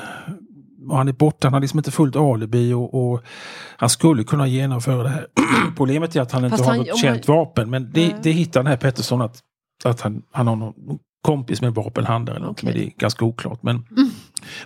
och 0.90 0.98
han 0.98 1.08
är 1.08 1.14
borta, 1.14 1.48
han 1.48 1.54
har 1.54 1.62
liksom 1.62 1.80
inte 1.80 1.92
fullt 1.92 2.16
alibi 2.16 2.74
och, 2.74 3.12
och 3.12 3.24
han 3.78 3.90
skulle 3.90 4.24
kunna 4.24 4.48
genomföra 4.48 5.04
det 5.04 5.10
här. 5.10 5.28
Problemet 5.78 6.16
är 6.16 6.22
att 6.22 6.32
han 6.32 6.46
inte 6.46 6.58
Fast 6.58 6.70
har 6.70 6.78
något 6.78 7.00
känt 7.00 7.28
man... 7.28 7.38
vapen 7.38 7.70
men 7.70 7.92
det, 7.94 8.16
det 8.24 8.32
hittar 8.32 8.60
den 8.60 8.68
här 8.68 8.78
Pettersson 8.78 9.22
att, 9.22 9.40
att 9.84 10.02
han, 10.02 10.22
han 10.32 10.48
har 10.48 10.56
någon 10.56 10.74
kompis 11.22 11.62
med 11.62 11.74
vapenhandlare 11.74 12.48
okay. 12.48 12.68
men 12.68 12.80
det 12.80 12.86
är 12.86 12.92
ganska 12.98 13.26
oklart. 13.26 13.64
Men 13.64 13.76
mm. 13.76 14.10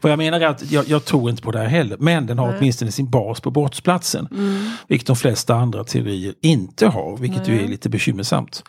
Vad 0.01 0.11
jag 0.11 0.17
menar 0.17 0.39
är 0.39 0.47
att 0.47 0.71
jag, 0.71 0.87
jag, 0.87 1.05
tror 1.05 1.29
inte 1.29 1.41
på 1.41 1.51
det 1.51 1.59
här 1.59 1.67
heller 1.67 1.97
men 1.99 2.25
den 2.25 2.39
har 2.39 2.47
Nej. 2.47 2.55
åtminstone 2.59 2.91
sin 2.91 3.09
bas 3.09 3.41
på 3.41 3.51
brottsplatsen. 3.51 4.27
Mm. 4.31 4.71
Vilket 4.87 5.07
de 5.07 5.15
flesta 5.15 5.55
andra 5.55 5.83
teorier 5.83 6.33
inte 6.41 6.87
har, 6.87 7.17
vilket 7.17 7.47
Nej. 7.47 7.57
ju 7.57 7.63
är 7.63 7.67
lite 7.67 7.89
bekymmersamt. 7.89 8.63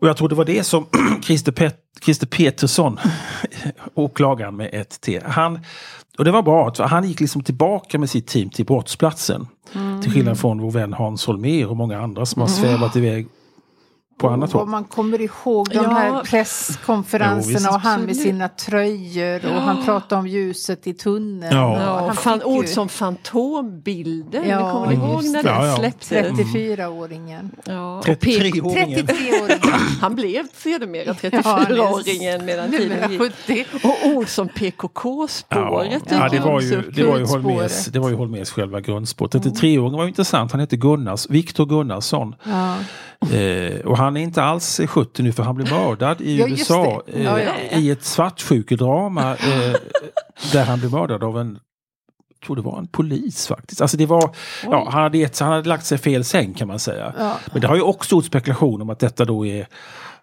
Och 0.00 0.08
jag 0.08 0.16
tror 0.16 0.28
det 0.28 0.34
var 0.34 0.44
det 0.44 0.64
som 0.64 0.86
Christer, 1.22 1.52
Pet 1.52 1.76
Christer 2.04 2.26
Petersson, 2.26 2.98
åklagaren 3.94 4.56
med 4.56 4.70
ett 4.72 5.00
T, 5.00 5.20
han, 5.24 5.60
och 6.18 6.24
det 6.24 6.30
var 6.30 6.42
bra, 6.42 6.74
för 6.74 6.84
han 6.84 7.08
gick 7.08 7.20
liksom 7.20 7.42
tillbaka 7.42 7.98
med 7.98 8.10
sitt 8.10 8.26
team 8.26 8.50
till 8.50 8.64
brottsplatsen. 8.66 9.46
Mm. 9.74 10.02
Till 10.02 10.12
skillnad 10.12 10.38
från 10.38 10.60
vår 10.60 10.70
vän 10.70 10.92
Hans 10.92 11.26
Holmér 11.26 11.66
och 11.66 11.76
många 11.76 12.00
andra 12.00 12.26
som 12.26 12.42
har 12.42 12.48
mm. 12.48 12.60
svävat 12.60 12.96
iväg 12.96 13.26
på 14.22 14.28
annat 14.28 14.54
Och 14.54 14.60
håll. 14.60 14.68
man 14.68 14.84
kommer 14.84 15.20
ihåg 15.20 15.68
de 15.68 15.74
Ja. 15.74 15.88
här 15.90 16.08
Jo, 16.08 16.20
presskonferenserna 16.24 17.58
visst. 17.58 17.68
och 17.70 17.80
han 17.80 18.02
med 18.02 18.16
sina 18.16 18.48
tröjor 18.48 19.46
och 19.46 19.62
han 19.62 19.84
pratade 19.84 20.18
om 20.20 20.26
ljuset 20.26 20.86
i 20.86 20.94
tunneln. 20.94 21.56
Ja. 21.56 21.82
Ja, 22.06 22.12
fan, 22.14 22.42
ord 22.42 22.64
ju 22.64 22.70
som 22.70 22.88
fantombilder. 22.88 24.42
Ja, 24.44 24.48
Ja, 24.60 24.72
kommer 24.72 24.86
ni 24.86 24.94
ihåg 24.94 25.24
när 25.24 25.46
Ja, 25.46 25.66
ja. 25.66 25.76
släpptes? 25.76 26.10
34-åringen. 26.10 27.50
Ja, 27.64 27.98
och 27.98 28.04
33-åringen. 28.06 29.06
33-åringen. 29.06 29.72
Han 30.00 30.14
blev 30.14 30.44
sedermera 30.54 31.04
Ja, 31.06 31.12
34-åringen 31.30 32.44
medan 32.44 32.70
tiden 32.70 33.10
gick. 33.12 33.20
70. 33.20 33.64
Och 33.82 34.06
ord 34.16 34.28
som 34.28 34.48
PKK-spåret. 34.48 36.02
Ja, 36.10 36.28
det 36.28 36.40
var 36.40 36.60
ju, 36.60 36.82
det 36.90 37.04
var 37.04 37.18
ju. 37.18 37.24
Holmers, 37.24 37.84
det 37.86 37.98
var 37.98 38.08
ju 38.08 38.14
Holmers 38.14 38.50
själva 38.50 38.80
grundspår. 38.80 39.28
33-åringen 39.28 39.96
var 39.96 40.02
ju 40.02 40.08
intressant. 40.08 40.52
Han 40.52 40.60
hette 40.60 40.76
Gunnars, 40.76 41.30
Viktor 41.30 41.66
Gunnarsson. 41.66 42.34
Eh, 43.30 43.80
och 43.80 43.98
han 43.98 44.16
är 44.16 44.20
inte 44.20 44.42
alls 44.42 44.80
70 44.86 45.22
nu 45.22 45.32
för 45.32 45.42
han 45.42 45.54
blev 45.54 45.70
mördad 45.70 46.20
i 46.20 46.38
Ja, 46.38 46.48
USA 46.48 47.02
eh, 47.06 47.22
ja, 47.22 47.40
ja. 47.40 47.78
i 47.78 47.90
ett 47.90 48.04
svartsjukedrama 48.04 49.30
eh, 49.30 49.74
där 50.52 50.64
han 50.64 50.78
blev 50.78 50.90
mördad 50.90 51.24
av 51.24 51.38
en 51.38 51.58
jag 52.28 52.46
tror 52.46 52.56
det 52.56 52.62
var 52.62 52.78
en 52.78 52.86
polis 52.86 53.46
faktiskt. 53.46 53.80
Alltså 53.80 53.96
det 53.96 54.06
var, 54.06 54.34
ja, 54.62 54.88
han, 54.90 55.02
hade 55.02 55.18
gett, 55.18 55.38
han 55.38 55.52
hade 55.52 55.68
lagt 55.68 55.86
sig 55.86 55.98
fel 55.98 56.24
säng 56.24 56.54
kan 56.54 56.68
man 56.68 56.78
säga. 56.78 57.36
Men 57.52 57.60
det 57.60 57.68
har 57.68 57.76
ju 57.76 57.82
också 57.82 58.14
gjort 58.14 58.24
spekulation 58.24 58.82
om 58.82 58.90
att 58.90 58.98
detta 58.98 59.24
då 59.24 59.46
är, 59.46 59.66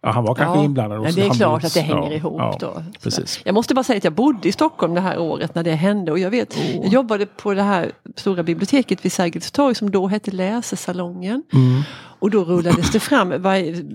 ja, 0.01 0.12
han 0.12 0.24
var 0.24 0.36
kanske 0.36 0.60
Ja, 0.60 0.65
inblandad. 0.65 0.98
och 0.98 1.03
men 1.03 1.13
det 1.15 1.22
är 1.25 1.29
klart 1.29 1.63
att 1.63 1.74
det 1.74 1.82
hänger 1.82 2.10
ja, 2.10 2.15
ihop 2.15 2.38
ja, 2.39 2.58
då. 2.60 2.84
Precis. 3.03 3.39
Jag 3.46 3.53
måste 3.56 3.74
bara 3.74 3.84
säga 3.84 3.98
att 3.98 4.03
jag 4.03 4.13
bodde 4.13 4.48
i 4.50 4.51
Stockholm 4.51 4.94
det 4.94 5.01
här 5.01 5.20
året 5.20 5.56
när 5.56 5.63
det 5.63 5.72
hände 5.75 6.12
och 6.12 6.20
jag 6.20 6.29
vet, 6.32 6.58
jag 6.75 6.88
jobbade 6.88 7.25
på 7.25 7.53
det 7.53 7.62
här 7.63 7.91
stora 8.15 8.44
biblioteket 8.44 9.06
vid 9.06 9.12
Sergels 9.12 9.51
torg 9.51 9.75
som 9.75 9.91
då 9.91 10.08
hette 10.08 10.32
Läsesalongen. 10.32 11.44
Mm. 11.53 11.82
Och 12.22 12.29
då 12.32 12.44
rullades 12.44 12.91
det 12.91 13.00
fram, 13.00 13.29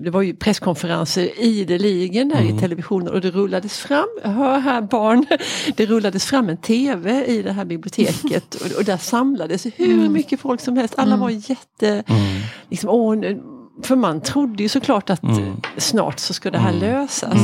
det 0.03 0.09
var 0.09 0.21
ju 0.21 0.35
presskonferenser 0.35 1.29
ideligen 1.43 2.29
där 2.29 2.41
Mm. 2.41 2.55
i 2.57 2.59
televisionen 2.59 3.13
och 3.13 3.21
det 3.21 3.31
rullades 3.31 3.77
fram, 3.79 4.05
hör 4.23 4.59
här 4.59 4.81
barn, 4.81 5.25
det 5.75 5.85
rullades 5.85 6.25
fram 6.25 6.49
en 6.49 6.57
tv 6.57 7.25
i 7.25 7.41
det 7.41 7.51
här 7.51 7.65
biblioteket 7.65 8.55
och, 8.55 8.77
och 8.77 8.83
där 8.85 8.97
samlades 8.97 9.65
hur 9.75 10.09
mycket 10.09 10.39
folk 10.39 10.61
som 10.61 10.77
helst. 10.77 10.93
Alla 10.97 11.17
var 11.17 11.29
jätte, 11.29 12.03
Mm. 12.07 12.41
liksom, 12.69 12.89
åh, 12.89 13.15
för 13.83 13.95
man 13.95 14.21
trodde 14.21 14.63
ju 14.63 14.69
såklart 14.69 15.09
att 15.09 15.23
Mm. 15.23 15.61
snart 15.77 16.19
så 16.19 16.33
ska 16.33 16.51
det 16.51 16.57
här 16.57 16.73
lösas. 16.73 17.37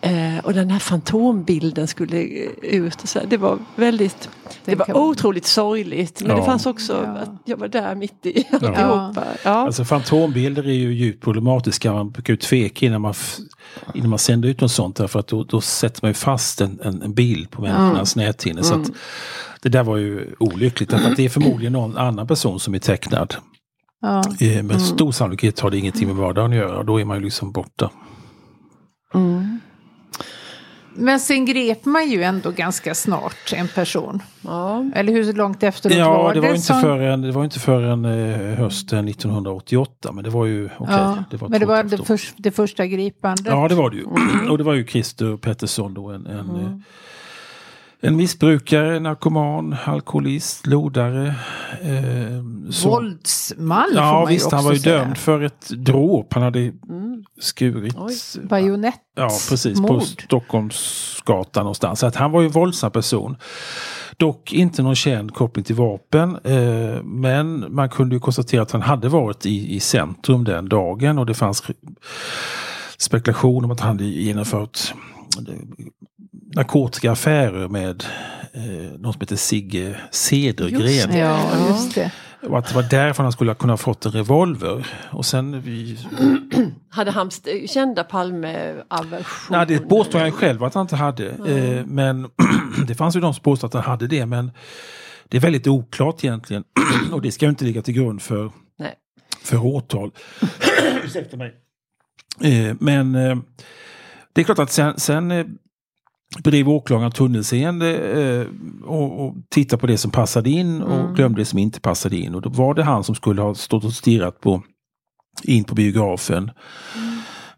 Eh, 0.00 0.38
och 0.44 0.54
den 0.54 0.70
här 0.70 0.78
fantombilden 0.78 1.86
skulle 1.88 2.16
ut. 2.62 3.02
Och 3.02 3.08
så 3.08 3.18
här. 3.18 3.26
Det 3.26 3.36
var 3.36 3.58
väldigt, 3.76 4.28
det 4.64 4.74
var 4.74 4.86
kan- 4.86 4.96
otroligt 4.96 5.46
sorgligt. 5.46 6.20
Men 6.22 6.30
Ja. 6.30 6.36
det 6.36 6.42
fanns 6.42 6.66
också 6.66 7.02
Ja. 7.04 7.10
att 7.10 7.30
jag 7.44 7.56
var 7.56 7.68
där 7.68 7.94
mitt 7.94 8.26
i 8.26 8.44
alltihopa. 8.52 9.24
Ja. 9.44 9.50
Alltså 9.50 9.84
fantombilder 9.84 10.68
är 10.68 10.72
ju 10.72 10.92
djupt 10.94 11.24
problematiska. 11.24 11.92
Man 11.92 12.10
brukar 12.10 12.32
ju 12.32 12.36
tveka 12.36 12.86
innan 12.86 13.00
man, 13.00 13.14
innan 13.94 14.10
man 14.10 14.18
sänder 14.18 14.48
ut 14.48 14.60
något 14.60 14.72
sånt. 14.72 14.96
Därför 14.96 15.20
att 15.20 15.26
då, 15.26 15.44
då 15.44 15.60
sätter 15.60 15.98
man 16.02 16.10
ju 16.10 16.14
fast 16.14 16.60
en, 16.60 16.80
en, 16.84 17.02
en 17.02 17.14
bild 17.14 17.50
på 17.50 17.62
människornas 17.62 18.16
näthinne. 18.16 18.62
Så 18.64 18.74
att 18.74 18.90
det 19.62 19.68
där 19.68 19.82
var 19.82 19.96
ju 19.96 20.34
olyckligt. 20.38 20.90
Därför 20.90 21.10
att 21.10 21.16
det 21.16 21.24
är 21.24 21.28
förmodligen 21.28 21.72
någon 21.72 21.96
annan 21.96 22.26
person 22.26 22.60
som 22.60 22.74
är 22.74 22.78
tecknad. 22.78 23.34
Ja. 24.00 24.22
Eh, 24.40 24.62
Med 24.62 24.82
stor 24.82 25.12
sannolikhet 25.12 25.60
har 25.60 25.70
det 25.70 25.78
ingenting 25.78 26.06
med 26.06 26.16
vardagen 26.16 26.50
att 26.50 26.56
göra. 26.56 26.82
Då 26.82 27.00
är 27.00 27.04
man 27.04 27.16
ju 27.18 27.24
liksom 27.24 27.52
borta. 27.52 27.90
Men 30.98 31.20
sen 31.20 31.44
grep 31.44 31.84
man 31.84 32.10
ju 32.10 32.22
ändå 32.22 32.50
ganska 32.50 32.94
snart 32.94 33.52
en 33.56 33.68
person. 33.68 34.22
Ja. 34.42 34.84
Eller 34.94 35.12
hur 35.12 35.32
långt 35.32 35.62
efteråt 35.62 35.96
Ja, 35.96 36.22
var 36.22 36.34
det 36.34 36.40
var, 36.40 36.48
inte 36.48 36.60
som- 36.60 36.80
förrän, 36.80 37.22
det 37.22 37.32
var 37.32 37.44
inte 37.44 37.58
förrän 37.60 38.04
eh, 38.04 38.58
hösten 38.58 39.08
1988. 39.08 40.12
Men 40.12 40.24
det 40.24 40.30
var 40.30 40.46
ju 40.46 40.64
okej. 40.78 40.94
Ja, 40.96 41.24
det 41.30 41.36
var 41.36 41.48
men 41.48 41.60
det 41.60 41.66
var 41.66 41.82
det, 41.82 41.96
förs- 42.04 42.34
det 42.36 42.50
första 42.50 42.86
gripandet. 42.86 43.46
Ja, 43.46 43.68
det 43.68 43.74
var 43.74 43.90
det 43.90 43.96
ju. 43.96 44.04
Och 44.50 44.58
det 44.58 44.64
var 44.64 44.74
ju 44.74 44.86
Christer 44.86 45.36
Pettersson 45.36 45.94
då, 45.94 46.08
en, 46.10 46.26
en, 46.26 46.50
eh, 46.56 46.78
en 48.00 48.16
missbrukare, 48.16 49.00
narkoman, 49.00 49.76
alkoholist, 49.84 50.66
lodare. 50.66 51.26
Eh, 51.82 52.70
som- 52.70 52.90
Våldsman 52.90 53.84
får 53.88 53.96
Ja 53.96 54.12
man 54.12 54.28
visst, 54.28 54.42
ju 54.42 54.46
också 54.46 54.56
han 54.56 54.64
var 54.64 54.72
ju 54.72 54.78
säga. 54.78 54.98
dömd 54.98 55.18
för 55.18 55.40
ett 55.42 55.68
dråp. 55.70 56.32
Han 56.34 56.42
hade 56.42 56.72
skurit. 57.40 57.94
Oj. 57.98 58.14
Bajonett. 58.48 59.00
Ja, 59.16 59.28
precis. 59.48 59.80
På 59.80 59.92
mord. 59.92 60.02
Stockholmsgatan 60.02 61.62
någonstans. 61.64 62.00
Så 62.00 62.06
att 62.06 62.16
han 62.16 62.32
var 62.32 62.40
ju 62.40 62.46
en 62.46 62.52
våldsam 62.52 62.90
person. 62.90 63.36
Dock 64.16 64.52
inte 64.52 64.82
någon 64.82 64.94
känd 64.96 65.34
koppling 65.34 65.64
till 65.64 65.74
vapen. 65.74 66.36
Eh, 66.44 67.02
men 67.02 67.74
man 67.74 67.88
kunde 67.88 68.14
ju 68.16 68.20
konstatera 68.20 68.62
att 68.62 68.70
han 68.70 68.82
hade 68.82 69.08
varit 69.08 69.46
i, 69.46 69.74
i 69.76 69.80
centrum 69.80 70.44
den 70.44 70.68
dagen 70.68 71.18
och 71.18 71.26
det 71.26 71.34
fanns 71.34 71.62
spekulation 72.98 73.64
om 73.64 73.70
att 73.70 73.80
han 73.80 73.88
hade 73.88 74.04
genomfört 74.04 74.94
narkotikaaffärer 76.56 77.68
med 77.68 78.04
eh, 78.52 78.98
någon 78.98 79.12
som 79.12 79.20
heter 79.20 79.36
Sigge 79.36 79.96
Cedergren. 80.10 81.16
Ja, 81.16 81.50
just 81.68 81.94
det. 81.94 82.12
Och 82.48 82.58
att 82.58 82.68
det 82.68 82.74
var 82.74 82.82
därför 82.90 83.22
han 83.22 83.32
skulle 83.32 83.50
ha 83.50 83.56
kunnat 83.56 83.80
fått 83.80 84.06
en 84.06 84.12
revolver. 84.12 84.86
Och 85.10 85.26
sen 85.26 85.60
vi, 85.60 85.98
Hade 86.88 87.10
han 87.10 87.30
kända 87.66 88.04
Palme-aversion? 88.04 89.56
Nej, 89.56 89.66
det 89.66 89.78
påstår 89.78 90.18
han 90.18 90.32
själv 90.32 90.64
att 90.64 90.74
han 90.74 90.82
inte 90.82 90.96
hade. 90.96 91.28
Eh, 91.28 91.86
men 91.86 92.30
det 92.86 92.94
fanns 92.94 93.16
ju 93.16 93.20
de 93.20 93.34
som 93.34 93.42
påstod 93.42 93.68
att 93.68 93.74
han 93.74 93.90
hade 93.90 94.06
det. 94.06 94.26
Men 94.26 94.50
det 95.28 95.36
är 95.36 95.40
väldigt 95.40 95.66
oklart 95.66 96.24
egentligen. 96.24 96.64
Och 97.12 97.22
det 97.22 97.32
ska 97.32 97.44
ju 97.44 97.50
inte 97.50 97.64
ligga 97.64 97.82
till 97.82 97.94
grund 97.94 98.22
för, 98.22 98.50
Nej. 98.78 98.94
för 99.42 99.66
åtal. 99.66 100.10
Ursäkta 101.04 101.36
mig. 101.36 101.54
Eh, 102.40 102.76
men 102.80 103.14
eh, 103.14 103.36
det 104.32 104.40
är 104.40 104.44
klart 104.44 104.58
att 104.58 104.72
sen, 104.72 104.98
sen 104.98 105.58
bedrev 106.44 106.68
åklagaren 106.68 107.12
tunnelseende 107.12 107.98
eh, 107.98 108.46
och, 108.84 109.26
och 109.26 109.34
tittade 109.50 109.80
på 109.80 109.86
det 109.86 109.98
som 109.98 110.10
passade 110.10 110.50
in 110.50 110.82
och 110.82 111.16
glömde 111.16 111.40
det 111.40 111.44
som 111.44 111.58
inte 111.58 111.80
passade 111.80 112.16
in. 112.16 112.34
Och 112.34 112.42
då 112.42 112.50
var 112.50 112.74
det 112.74 112.82
han 112.82 113.04
som 113.04 113.14
skulle 113.14 113.42
ha 113.42 113.54
stått 113.54 113.84
och 113.84 113.92
stirrat 113.92 114.40
på 114.40 114.62
in 115.42 115.64
på 115.64 115.74
biografen. 115.74 116.50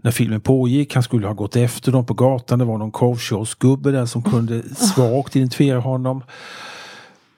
När 0.02 0.10
filmen 0.10 0.40
pågick, 0.40 0.94
han 0.94 1.02
skulle 1.02 1.26
ha 1.26 1.34
gått 1.34 1.56
efter 1.56 1.92
dem 1.92 2.06
på 2.06 2.14
gatan. 2.14 2.58
Det 2.58 2.64
var 2.64 2.78
någon 2.78 2.90
korvkiosksgubbe 2.90 3.90
där 3.90 4.06
som 4.06 4.22
kunde 4.22 4.62
svagt 4.74 5.36
identifiera 5.36 5.80
honom. 5.80 6.22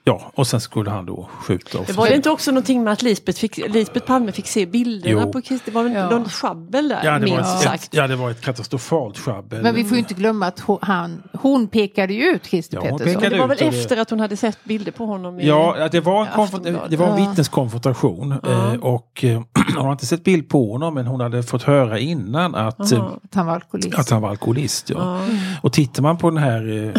Ja, 0.03 0.31
och 0.35 0.47
sen 0.47 0.61
skulle 0.61 0.89
han 0.89 1.05
då 1.05 1.29
skjuta. 1.39 1.77
Och 1.79 1.85
Det 1.87 1.93
var 1.93 2.07
det 2.07 2.15
inte 2.15 2.29
också 2.29 2.51
någonting 2.51 2.83
med 2.83 2.93
att 2.93 3.01
Lisbeth, 3.01 3.39
fick, 3.39 3.57
Lisbeth 3.57 4.05
Palme 4.05 4.31
fick 4.31 4.47
se 4.47 4.65
bilderna 4.65 5.21
Jo. 5.25 5.31
på 5.31 5.41
Christer? 5.41 5.71
Det 5.71 5.75
var 5.75 5.83
väl 5.83 5.93
Ja. 5.93 6.09
något 6.09 6.31
sjabbel 6.31 6.87
där, 6.89 6.99
ja, 7.03 7.11
det 7.11 7.19
var 7.19 7.19
minst 7.37 7.55
ett, 7.55 7.61
sagt. 7.61 7.83
ett, 7.83 7.93
ja, 7.93 8.07
det 8.07 8.15
var 8.15 8.31
ett 8.31 8.41
katastrofalt 8.41 9.17
sjabbel. 9.17 9.61
Men 9.63 9.75
vi 9.75 9.83
får 9.83 9.91
ju 9.93 9.99
inte 9.99 10.13
glömma 10.13 10.47
att 10.47 10.59
hon, 10.59 10.77
han, 10.81 11.23
hon 11.33 11.67
pekade 11.67 12.13
ju 12.13 12.23
ut 12.23 12.45
Christer 12.45 12.77
Ja, 12.77 12.81
Pettersson. 12.81 13.21
Det 13.21 13.29
var 13.29 13.47
väl 13.47 13.57
och 13.57 13.71
det- 13.71 13.77
efter 13.79 13.97
att 13.97 14.09
hon 14.09 14.19
hade 14.19 14.37
sett 14.37 14.63
bilder 14.63 14.91
på 14.91 15.05
honom 15.05 15.39
i... 15.39 15.47
Ja, 15.47 15.75
ja, 15.79 15.87
det 15.87 15.99
var 15.99 16.21
en, 16.21 16.27
konfront- 16.31 16.87
det 16.89 16.97
var 16.97 17.07
en 17.07 17.23
Ja. 17.23 17.29
vittneskonfrontation. 17.29 18.31
Eh, 18.31 18.73
och 18.73 19.23
eh, 19.23 19.41
hon 19.75 19.85
har 19.85 19.91
inte 19.91 20.05
sett 20.05 20.23
bild 20.23 20.49
på 20.49 20.71
honom 20.71 20.93
men 20.93 21.07
hon 21.07 21.21
hade 21.21 21.43
fått 21.43 21.63
höra 21.63 21.99
innan 21.99 22.55
att, 22.55 22.91
eh, 22.91 22.99
Aha. 22.99 23.19
Att 23.23 23.35
han 23.35 23.45
var 23.45 23.53
alkoholist. 23.53 23.99
att 23.99 24.09
han 24.09 24.21
var 24.21 24.29
alkoholist. 24.29 24.89
Ja. 24.89 24.97
Ja. 24.99 25.35
Och 25.61 25.73
tittar 25.73 26.03
man 26.03 26.17
på 26.17 26.29
den 26.29 26.37
eh, 26.37 26.43
här 26.43 26.93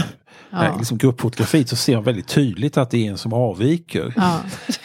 Ja. 0.53 0.75
liksom 0.79 0.99
gruppfotografiet 0.99 1.69
så 1.69 1.77
ser 1.77 1.95
man 1.95 2.05
väldigt 2.05 2.29
tydligt 2.29 2.77
att 2.77 2.91
det 2.91 3.07
är 3.07 3.11
en 3.11 3.19
som 3.19 3.33
avviker. 3.33 4.13
Ja. 4.17 4.41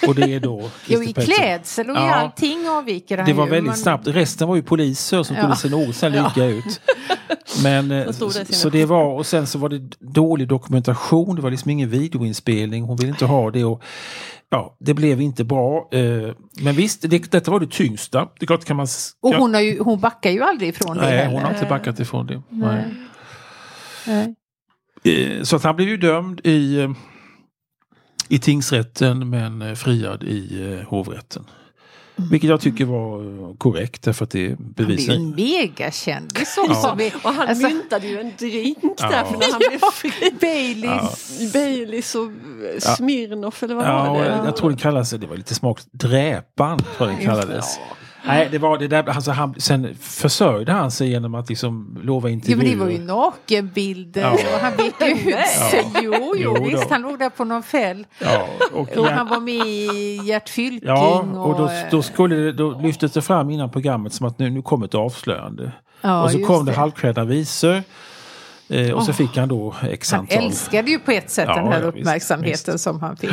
Och 0.08 0.16
det 0.16 0.34
är 0.34 0.40
då 0.40 0.70
Jo, 0.88 1.04
i 1.04 1.14
klädsel 1.14 1.90
och 1.90 1.96
i 1.96 2.00
Ja. 2.00 2.16
allting 2.16 2.70
avviker 2.70 3.18
han 3.18 3.26
Det 3.26 3.34
var 3.34 3.46
ju, 3.46 3.52
väldigt 3.52 3.68
men- 3.68 3.78
snabbt. 3.78 4.08
Resten 4.08 4.48
var 4.48 4.56
ju 4.56 4.62
poliser 4.64 5.24
som 5.24 5.36
Ja. 5.36 5.42
kunde 5.42 5.56
se 5.56 5.70
något 5.70 5.96
så 5.96 6.10
lika 6.10 6.46
ut. 6.46 6.82
Men 7.64 7.92
eh, 7.92 8.06
De 8.06 8.14
stod 8.14 8.34
där 8.34 8.42
i 8.42 8.46
sina 8.46 8.58
så 8.58 8.70
det 8.70 8.86
var 8.86 9.14
och 9.14 9.26
sen 9.26 9.48
så 9.48 9.60
var 9.60 9.70
det 9.70 9.80
dålig 10.00 10.48
dokumentation. 10.48 11.36
Det 11.36 11.42
var 11.42 11.52
liksom 11.52 11.72
ingen 11.72 11.90
videoinspelning. 11.90 12.84
Hon 12.84 12.98
ville 12.98 13.10
inte 13.10 13.26
ha 13.26 13.52
det. 13.52 13.64
Och, 13.64 13.82
ja, 14.50 14.76
det 14.80 14.94
blev 14.94 15.22
inte 15.22 15.44
bra. 15.44 15.90
Eh, 15.92 16.02
men 16.62 16.76
visst, 16.76 17.02
det, 17.02 17.32
detta 17.32 17.52
var 17.52 17.60
det 17.60 17.72
tyngsta. 17.72 18.28
Det 18.40 18.46
klart 18.46 18.66
kan 18.66 18.78
man... 18.78 18.88
Och 19.22 19.34
hon, 19.36 19.54
har 19.54 19.62
ju, 19.62 19.80
hon 19.80 20.00
backar 20.00 20.30
ju 20.30 20.44
aldrig 20.44 20.70
ifrån 20.70 20.98
det 20.98 21.02
nej, 21.04 21.18
heller. 21.18 21.32
hon 21.32 21.42
har 21.42 21.54
inte 21.54 21.66
backat 21.66 22.00
ifrån 22.00 22.28
det. 22.28 22.42
Nej. 22.50 22.84
Nej. 24.08 24.36
Eh, 25.08 25.44
Så 25.44 25.56
att 25.56 25.64
han 25.64 25.76
blev 25.76 25.88
ju 25.90 25.98
dömd 25.98 26.42
i, 26.44 26.80
eh, 26.80 26.92
i 28.30 28.40
tingsrätten 28.40 29.30
men 29.30 29.62
eh, 29.62 29.74
friad 29.76 30.24
i 30.24 30.84
hovrätten. 30.88 31.44
Vilket 32.32 32.50
jag 32.50 32.62
tycker 32.62 32.86
var 32.86 33.58
korrekt 33.58 34.04
därför 34.04 34.24
att 34.26 34.32
det 34.32 34.48
Han 34.48 34.56
blir 34.58 34.86
ju 34.86 34.96
bevisar... 34.96 35.14
en 35.14 35.30
megakändis 35.36 36.58
också. 36.58 36.74
Ja. 36.84 36.96
Vi- 36.98 37.14
Och 37.24 37.34
han 37.34 37.48
alltså- 37.48 37.68
myntade 37.68 38.08
ju 38.08 38.20
en 38.20 38.32
drink 38.40 38.78
där 38.82 38.92
Ja. 39.12 39.26
för 39.26 39.38
när 39.38 39.52
han 39.52 39.62
blev 39.70 39.80
fri. 39.94 40.12
Baileys. 40.42 41.54
Baileys 41.54 42.16
och 42.16 42.32
Smirnoff 42.80 43.64
eller 43.64 43.76
vad 43.76 43.86
Ja, 43.86 44.14
var 44.14 44.20
det? 44.24 44.28
jag, 44.30 44.46
jag 44.48 44.56
tror 44.58 44.72
det 44.72 44.78
kallades, 44.78 45.10
det 45.10 45.28
var 45.28 45.38
lite 45.38 45.56
smakligt, 45.56 45.90
dräpan 45.94 46.80
tror 46.98 47.10
jag 47.10 47.20
det 47.20 47.26
kallades. 47.26 47.80
Nej, 48.28 48.48
det 48.52 48.58
var 48.58 48.78
det 48.78 48.88
där, 48.88 49.10
alltså 49.10 49.32
han, 49.32 49.56
sen 49.58 49.96
försörjde 50.00 50.72
han 50.72 50.92
sig 50.92 51.10
genom 51.10 51.36
att 51.36 51.50
liksom 51.50 51.98
lova 52.04 52.30
Jo 52.30 52.34
intervjuer. 52.34 52.58
men 52.64 52.80
det 52.80 52.84
var 52.86 52.92
ju 52.92 53.00
nakenbilder 53.00 54.22
Ja. 54.22 54.32
och 54.32 54.60
han 54.62 54.74
vek 54.78 54.94
ut 55.02 55.48
sig. 55.48 55.86
Jo, 56.04 56.14
jo, 56.20 56.34
Jo 56.36 56.54
då. 56.54 56.64
visst 56.64 56.90
han 56.90 57.02
låg 57.02 57.20
där 57.20 57.30
på 57.30 57.44
någon 57.44 57.64
fäll. 57.64 58.06
Ja, 58.20 58.48
och, 58.74 58.98
Och 58.98 59.06
han 59.08 59.28
var 59.28 59.40
med 59.40 59.68
i 59.68 60.20
Gert 60.24 60.50
Fylking. 60.50 60.90
ja, 60.90 61.20
och 61.22 61.58
då, 61.58 61.66
eh, 61.66 61.72
då, 61.92 62.02
skulle 62.02 62.36
det, 62.36 62.52
då 62.52 62.80
lyftes 62.82 63.12
det 63.12 63.22
fram 63.22 63.50
innan 63.50 63.72
programmet 63.72 64.14
som 64.14 64.28
att 64.28 64.40
nu, 64.40 64.50
nu 64.50 64.62
kommer 64.62 64.86
ett 64.86 64.96
avslöjande. 64.96 65.72
ja, 66.02 66.24
och 66.24 66.32
så 66.32 66.40
kom 66.40 66.66
det 66.66 66.72
halvklädda 66.74 67.24
visor. 67.24 67.84
Eh, 68.70 68.92
och 68.92 69.04
så 69.04 69.14
fick 69.14 69.38
han 69.38 69.48
då 69.50 69.76
x 69.82 70.12
Han 70.12 70.20
antal. 70.20 70.44
älskade 70.44 70.92
ju 70.92 71.00
på 71.00 71.12
ett 71.12 71.30
sätt 71.30 71.46
Ja, 71.48 71.56
den 71.56 71.68
här 71.68 71.80
ja, 71.82 71.86
visst, 71.86 71.98
uppmärksamheten 71.98 72.74
visst. 72.74 72.84
som 72.84 73.00
han 73.00 73.18
fick. 73.18 73.30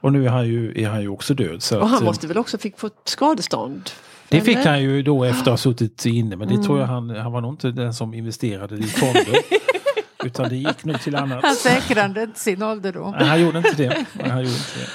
Och 0.00 0.12
nu 0.12 0.26
är 0.26 0.30
han 0.30 0.46
ju, 0.48 0.82
är 0.82 0.88
han 0.88 1.00
ju 1.00 1.08
också 1.08 1.34
död. 1.34 1.62
Så 1.62 1.76
Och 1.78 1.84
att, 1.84 1.90
han 1.90 1.98
eh, 2.02 2.04
måste 2.04 2.26
väl 2.26 2.38
också 2.38 2.58
fick 2.58 2.78
fått 2.78 3.02
skadestånd? 3.04 3.90
Det 4.30 4.40
fick 4.40 4.58
han 4.58 4.82
ju 4.82 5.02
då 5.02 5.24
efter 5.24 5.40
att 5.42 5.46
ha 5.46 5.56
suttit 5.56 6.06
inne 6.06 6.36
men 6.36 6.48
det 6.48 6.54
Mm. 6.54 6.66
tror 6.66 6.80
jag 6.80 6.86
han, 6.86 7.10
han 7.10 7.32
var 7.32 7.40
nog 7.40 7.52
inte 7.52 7.70
den 7.70 7.94
som 7.94 8.14
investerade 8.14 8.76
i 8.76 8.82
fonder. 8.82 9.36
utan 10.24 10.48
det 10.48 10.56
gick 10.56 10.84
nog 10.84 11.00
till 11.00 11.16
annat. 11.16 11.44
Han 11.44 11.54
säkrade 11.54 12.22
inte 12.22 12.40
sin 12.40 12.62
ålderdom. 12.62 13.14
Nej, 13.18 13.28
han 13.28 13.40
gjorde 13.40 13.58
inte 13.58 13.74
det. 13.76 14.06
Nej, 14.12 14.28
han 14.30 14.38
gjorde 14.38 14.50
inte 14.56 14.78
det. 14.78 14.86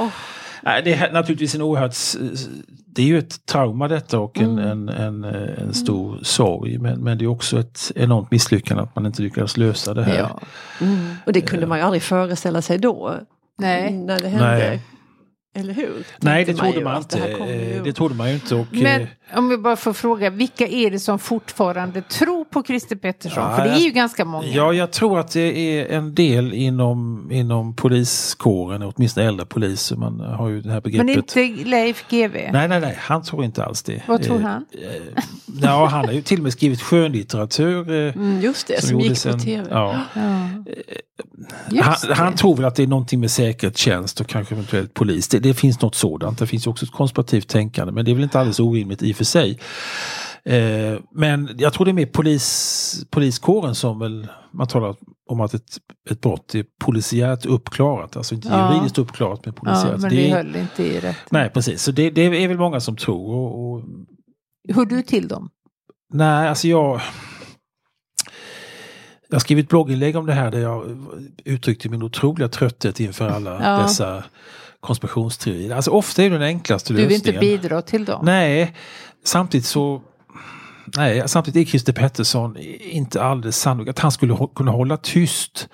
Åh. 0.00 0.08
Nej, 0.62 0.82
det 0.84 0.94
är 0.94 1.12
naturligtvis 1.12 1.54
en 1.54 1.62
oerhört... 1.62 1.94
Det 2.92 3.02
är 3.02 3.06
ju 3.06 3.18
ett 3.18 3.46
trauma 3.46 3.88
detta 3.88 4.18
och 4.18 4.38
en, 4.38 4.58
Mm. 4.58 4.88
en, 4.88 4.88
en, 4.88 5.24
eh, 5.24 5.62
en 5.62 5.74
stor 5.74 6.18
sorg. 6.22 6.78
Men, 6.78 7.00
men 7.00 7.18
det 7.18 7.24
är 7.24 7.26
också 7.26 7.60
ett 7.60 7.92
enormt 7.94 8.30
misslyckande 8.30 8.82
att 8.82 8.94
man 8.96 9.06
inte 9.06 9.22
lyckades 9.22 9.56
lösa 9.56 9.94
det 9.94 10.04
här. 10.04 10.18
Ja. 10.18 10.40
Mm. 10.80 11.14
Och 11.26 11.32
det 11.32 11.40
kunde 11.40 11.66
man 11.66 11.78
ju 11.78 11.84
aldrig 11.84 12.02
föreställa 12.02 12.62
sig 12.62 12.78
då. 12.78 13.14
Nej. 13.58 13.92
När 13.92 14.18
det 14.20 14.28
hände. 14.28 14.46
Nej. 14.46 14.80
Eller 15.54 15.74
hur? 15.74 16.06
Nej, 16.18 16.44
det 16.44 16.54
trodde 16.54 16.80
man 16.84 17.04
det 17.10 17.18
här 17.18 17.28
inte. 17.30 17.42
ju- 17.44 17.76
Eh, 17.76 17.82
Det 17.82 17.92
trodde 17.92 18.14
man 18.14 18.28
ju 18.28 18.34
inte. 18.34 18.54
Och, 18.54 18.66
Men 18.70 19.00
eh, 19.02 19.08
om 19.36 19.48
vi 19.48 19.58
bara 19.58 19.76
får 19.76 19.92
fråga, 19.92 20.30
vilka 20.30 20.66
är 20.66 20.90
det 20.90 20.98
som 20.98 21.18
fortfarande 21.18 22.02
tror 22.02 22.44
på 22.44 22.62
Christer 22.62 22.96
Pettersson? 22.96 23.42
Ja, 23.50 23.56
För 23.56 23.64
det 23.64 23.70
är 23.70 23.78
ju 23.80 23.90
ganska 23.90 24.24
många. 24.24 24.46
Ja, 24.46 24.72
jag 24.72 24.90
tror 24.92 25.18
att 25.18 25.32
det 25.32 25.78
är 25.80 25.96
en 25.96 26.14
del 26.14 26.52
inom, 26.52 27.28
inom 27.32 27.74
poliskåren, 27.76 28.82
åtminstone 28.82 29.26
äldre 29.26 29.46
poliser. 29.46 29.96
Man 29.96 30.20
har 30.20 30.48
ju 30.48 30.60
det 30.60 30.70
här 30.72 30.80
begreppet. 30.80 31.06
Men 31.06 31.46
inte 31.48 31.64
Leif 31.70 32.04
GW? 32.10 32.50
Nej, 32.52 32.68
nej, 32.68 32.80
nej, 32.80 32.96
han 33.00 33.22
tror 33.22 33.44
inte 33.44 33.64
alls 33.64 33.82
det. 33.82 34.02
Vad 34.08 34.22
tror 34.22 34.36
Eh, 34.36 34.42
han? 34.42 34.64
eh, 34.72 35.22
Ja, 35.62 35.86
han 35.86 36.04
har 36.04 36.12
ju 36.12 36.22
till 36.22 36.38
och 36.38 36.42
med 36.42 36.52
skrivit 36.52 36.82
skönlitteratur. 36.82 37.90
eh, 37.90 38.14
Mm, 38.16 38.40
just 38.40 38.66
det, 38.66 38.82
som, 38.84 38.98
gick 39.00 39.06
gjordes 39.08 39.24
på 39.26 39.32
tv. 39.38 39.66
Ja. 39.70 40.00
Ja. 40.14 40.48
Just 41.70 42.06
Han, 42.06 42.16
han 42.16 42.34
tror 42.34 42.56
väl 42.56 42.64
att 42.64 42.74
det 42.74 42.82
är 42.82 42.86
någonting 42.86 43.20
med 43.20 43.30
säkerhetstjänst 43.30 44.20
och 44.20 44.26
kanske 44.26 44.54
eventuellt 44.54 44.94
polis. 44.94 45.28
Det, 45.28 45.38
det 45.38 45.54
finns 45.54 45.80
något 45.82 45.94
sådant. 45.94 46.38
Det 46.38 46.46
finns 46.46 46.66
ju 46.66 46.70
också 46.70 46.84
ett 46.86 46.92
konspirativt 46.92 47.48
tänkande 47.48 47.92
men 47.92 48.04
det 48.04 48.10
är 48.10 48.14
väl 48.14 48.22
inte 48.24 48.38
alldeles 48.40 48.60
orimligt 48.60 49.02
i 49.02 49.14
för 49.20 49.24
sig. 49.24 49.58
Eh, 50.44 50.98
men 51.14 51.50
jag 51.58 51.72
tror 51.72 51.84
det 51.84 51.90
är 51.90 51.92
mer 51.92 52.06
polis, 52.06 53.04
poliskåren 53.10 53.74
som 53.74 53.98
väl 53.98 54.28
man 54.52 54.66
talar 54.68 54.96
om 55.30 55.40
att 55.40 55.54
ett, 55.54 55.78
ett 56.10 56.20
brott 56.20 56.54
är 56.54 56.64
polisiärt 56.84 57.46
uppklarat. 57.46 58.16
Alltså 58.16 58.34
inte 58.34 58.48
Ja. 58.48 58.72
juridiskt 58.74 58.98
uppklarat 58.98 59.44
men 59.44 59.54
polisiärt. 59.54 59.90
ja, 59.92 59.96
men 59.96 60.10
det 60.10 60.16
det 60.16 60.32
höll 60.34 60.56
inte 60.56 60.82
i 60.84 61.00
rätt. 61.00 61.16
nej 61.30 61.50
precis, 61.50 61.82
så 61.82 61.92
det, 61.92 62.10
det 62.10 62.22
är 62.22 62.48
väl 62.48 62.58
många 62.58 62.80
som 62.80 62.96
tror. 62.96 63.34
Och, 63.34 63.72
och, 63.72 63.82
Hör 64.74 64.84
du 64.84 65.02
till 65.02 65.28
dem? 65.28 65.50
nej, 66.12 66.48
alltså 66.48 66.68
jag 66.68 67.00
jag 69.28 69.34
har 69.34 69.40
skrivit 69.40 69.68
blogginlägg 69.68 70.16
om 70.16 70.26
det 70.26 70.32
här 70.32 70.50
där 70.50 70.58
jag 70.60 70.84
uttryckte 71.44 71.88
min 71.88 72.02
otroliga 72.02 72.48
trötthet 72.48 73.00
inför 73.00 73.28
alla 73.28 73.50
Ja. 73.62 73.82
dessa 73.82 74.24
konspirationsteorier. 74.80 75.76
Alltså 75.76 75.90
ofta 75.90 76.22
är 76.22 76.30
det 76.30 76.38
den 76.38 76.46
enklaste 76.46 76.92
Du 76.92 76.96
vill 76.96 77.08
lösningen. 77.08 77.42
inte 77.44 77.58
bidra 77.62 77.82
till 77.82 78.04
dem? 78.04 78.24
Nej, 78.24 78.74
samtidigt 79.24 79.66
så 79.66 80.02
Nej, 80.96 81.22
samtidigt 81.26 81.66
är 81.66 81.70
Christer 81.70 81.92
Pettersson 81.92 82.56
inte 82.80 83.22
alldeles 83.22 83.56
sannolikt 83.58 83.90
att 83.90 83.98
han 83.98 84.12
skulle 84.12 84.32
hå- 84.34 84.54
kunna 84.54 84.70
hålla 84.70 84.96
tyst. 84.96 85.68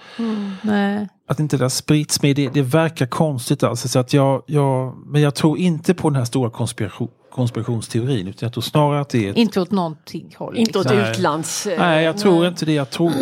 Nej. 0.63 1.09
Att 1.29 1.41
inte 1.41 1.57
det 1.57 1.65
där 1.65 1.69
sprids 1.69 2.23
med, 2.23 2.37
det, 2.37 2.49
det 2.49 2.63
verkar 2.63 3.07
konstigt 3.07 3.63
alltså. 3.63 3.89
Så 3.89 3.99
att 3.99 4.13
jag, 4.13 4.43
jag, 4.47 4.97
men 5.07 5.23
jag 5.23 5.35
tror 5.35 5.59
inte 5.59 5.95
på 5.95 6.11
den 6.11 6.17
här 6.17 6.25
stora 6.25 6.51
konspiration, 6.51 7.09
konspirationsteorin 7.31 8.29
utan 8.29 8.47
jag 8.47 8.53
tror 8.53 8.63
snarare 8.63 9.01
att 9.01 9.09
det 9.09 9.27
är 9.27 9.31
ett 9.31 9.37
Inte 9.37 9.61
åt 9.61 9.71
någonting 9.71 10.35
håll. 10.39 10.57
Inte 10.57 10.79
åt 10.79 10.87
Nej. 10.87 11.11
utlands... 11.11 11.67
eh, 11.67 11.79
Nej, 11.79 12.05
jag 12.05 12.19
tror 12.19 12.47
inte 12.47 12.65
det. 12.65 12.73
Jag 12.73 12.91
tror, 12.91 13.13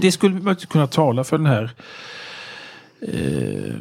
det 0.00 0.12
skulle 0.12 0.34
möjligtvis 0.34 0.66
kunna 0.70 0.86
tala 0.86 1.24
för 1.24 1.38
den 1.38 1.46
här 1.46 1.70
eh, 3.02 3.74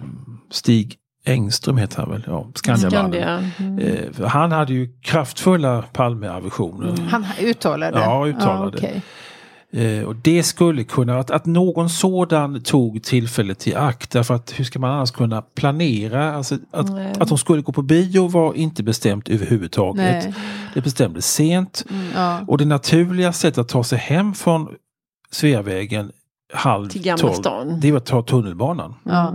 Stig 0.52 0.96
Engström 1.28 1.78
heter 1.78 1.98
han 1.98 2.12
väl? 2.12 2.24
Ja, 2.28 2.48
Skandiamannen. 2.56 3.12
Skandia. 3.12 3.52
Mm. 3.58 3.80
Eh, 4.20 4.28
han 4.28 4.52
hade 4.52 4.74
ju 4.74 4.90
kraftfulla 5.02 5.84
Palmeaversioner. 5.94 6.96
Han 7.10 7.26
uttalade? 7.42 8.00
Ja, 8.00 8.28
uttalade. 8.28 8.78
okej. 8.78 9.02
Eh, 9.74 10.04
och 10.04 10.16
det 10.16 10.44
skulle 10.44 10.84
kunna, 10.84 11.20
att, 11.20 11.32
att 11.32 11.46
någon 11.46 11.90
sådan 11.90 12.64
tog 12.64 13.04
tillfället 13.04 13.68
i 13.68 13.76
akt. 13.76 14.12
Därför 14.12 14.34
att 14.34 14.60
hur 14.60 14.64
ska 14.64 14.80
man 14.80 14.92
annars 14.92 15.12
kunna 15.12 15.42
planera? 15.42 16.36
Alltså, 16.36 16.58
att, 16.72 16.90
Nej. 16.90 17.14
att 17.20 17.28
de 17.28 17.38
skulle 17.38 17.62
gå 17.62 17.72
på 17.72 17.82
bio 17.82 18.28
var 18.28 18.54
inte 18.54 18.84
bestämt 18.84 19.30
överhuvudtaget. 19.30 20.24
Nej. 20.24 20.34
Det 20.74 20.82
bestämdes 20.82 21.34
sent. 21.34 21.86
Ja. 22.16 22.40
Och 22.48 22.58
det 22.58 22.66
naturliga 22.66 23.34
sättet 23.34 23.58
att 23.58 23.70
ta 23.70 23.84
sig 23.84 23.98
hem 24.00 24.34
från 24.34 24.68
Sveavägen 25.32 26.12
halv 26.54 26.90
Till 26.90 27.02
Gamla 27.02 27.22
tolv, 27.22 27.34
stan. 27.34 27.80
det 27.80 27.92
var 27.92 27.98
att 27.98 28.06
ta 28.06 28.22
tunnelbanan. 28.22 28.96
Ja. 29.04 29.34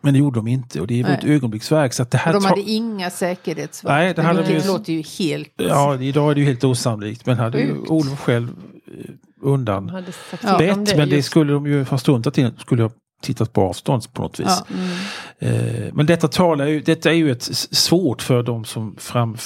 Men 0.00 0.12
det 0.14 0.18
gjorde 0.18 0.38
de 0.38 0.48
inte 0.48 0.80
och 0.80 0.86
det 0.86 1.02
var 1.02 1.10
ett 1.10 1.24
ögonblicksverk. 1.24 1.92
Så 1.92 2.02
att 2.02 2.10
det 2.10 2.18
här 2.18 2.34
Och 2.34 2.40
de 2.40 2.48
tar- 2.48 2.48
hade 2.56 2.70
inga 2.70 3.10
säkerhetsvakter. 3.10 3.98
Nej, 3.98 4.14
det 4.14 4.22
hade 4.22 4.42
vilket 4.42 4.62
de- 4.62 4.68
låter 4.68 4.92
ju 4.92 5.02
helt... 5.18 5.48
Ja, 5.56 6.00
idag 6.00 6.30
är 6.30 6.34
det 6.34 6.40
ju 6.40 6.46
helt 6.46 6.64
osannolikt. 6.64 7.26
Men 7.26 7.36
hade 7.38 7.60
ju. 7.60 7.78
Olof 7.78 8.20
själv 8.20 8.48
eh, 8.48 9.10
undan 9.42 9.86
De 9.86 9.92
hade 9.92 10.12
Ja. 10.42 10.58
bett. 10.58 10.96
men 10.96 11.08
det 11.08 11.16
just- 11.16 11.28
skulle 11.30 11.52
de 11.52 11.66
ju 11.66 11.84
ha 11.84 11.98
struntat 11.98 12.38
i. 12.38 12.50
Skulle 12.58 12.82
ha 12.82 12.90
tittat 13.22 13.52
på 13.52 13.62
avstånd 13.62 14.12
på 14.12 14.22
något 14.22 14.40
vis. 14.40 14.46
Ja. 14.48 14.66
Mm. 14.74 15.76
Eh, 15.86 15.92
men 15.94 16.06
detta, 16.06 16.28
talar 16.28 16.66
ju, 16.66 16.80
detta 16.80 17.10
är 17.10 17.14
ju 17.14 17.30
ett 17.32 17.42
svårt 17.70 18.22
för 18.22 18.42
de 18.42 18.64
som 18.64 18.96
fram, 18.98 19.36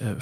eh, 0.00 0.18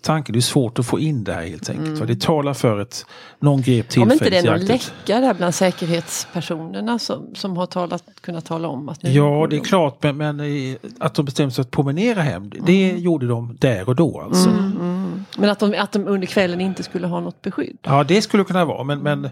konspirationstanken. 0.00 0.32
Det 0.32 0.38
är 0.38 0.40
svårt 0.40 0.78
att 0.78 0.86
få 0.86 0.98
in 0.98 1.24
det 1.24 1.32
här 1.32 1.46
helt 1.46 1.70
enkelt. 1.70 1.98
För 1.98 2.06
det 2.06 2.20
talar 2.20 2.54
för 2.54 2.80
ett 2.80 3.06
någon 3.40 3.62
grep 3.62 3.84
Om 3.84 3.88
tillfälligt 3.88 4.12
inte 4.12 4.30
det 4.30 4.38
är 4.38 4.50
någon 4.50 4.66
läcka 4.66 5.20
där 5.20 5.34
bland 5.34 5.54
säkerhetspersonerna 5.54 6.98
som, 6.98 7.34
som 7.34 7.56
har 7.56 7.66
talat, 7.66 8.04
kunnat 8.20 8.44
tala 8.44 8.68
om 8.68 8.88
att 8.88 9.02
nu 9.02 9.10
Ja, 9.10 9.46
det 9.50 9.56
är 9.56 9.60
klart, 9.60 10.02
men, 10.02 10.16
men 10.16 10.40
eh, 10.40 10.76
att 11.00 11.14
de 11.14 11.24
bestämde 11.24 11.54
sig 11.54 11.62
att 11.62 11.70
promenera 11.70 12.22
hem, 12.22 12.50
det 12.66 12.90
gjorde 12.98 13.26
de 13.26 13.56
där 13.60 13.88
och 13.88 13.96
då 13.96 14.20
alltså. 14.20 14.50
Mm, 14.50 14.76
mm. 14.80 15.24
Men 15.38 15.50
att 15.50 15.58
de, 15.58 15.74
att 15.78 15.92
de 15.92 16.06
under 16.08 16.26
kvällen 16.26 16.60
inte 16.60 16.82
skulle 16.82 17.06
ha 17.06 17.20
något 17.20 17.42
beskydd. 17.42 17.78
Ja, 17.82 18.04
det 18.04 18.22
skulle 18.22 18.44
kunna 18.44 18.64
vara, 18.64 18.84
men, 18.84 18.98
men 18.98 19.22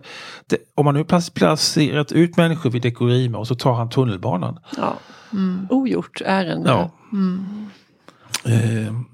det, 0.46 0.56
om 0.74 0.84
man 0.84 0.94
nu 0.94 1.02
plac- 1.02 1.32
placerat 1.34 2.12
ut 2.12 2.36
människor 2.36 2.70
vid 2.70 2.82
Dekorima 2.82 3.38
och 3.38 3.46
så 3.46 3.54
tar 3.54 3.72
han 3.72 3.90
tunnelbanan. 3.90 4.58
Ja. 4.76 4.94
Ogjort 5.70 6.22
ärende. 6.24 6.70
Ja. 6.70 6.80
Eh, 6.80 7.68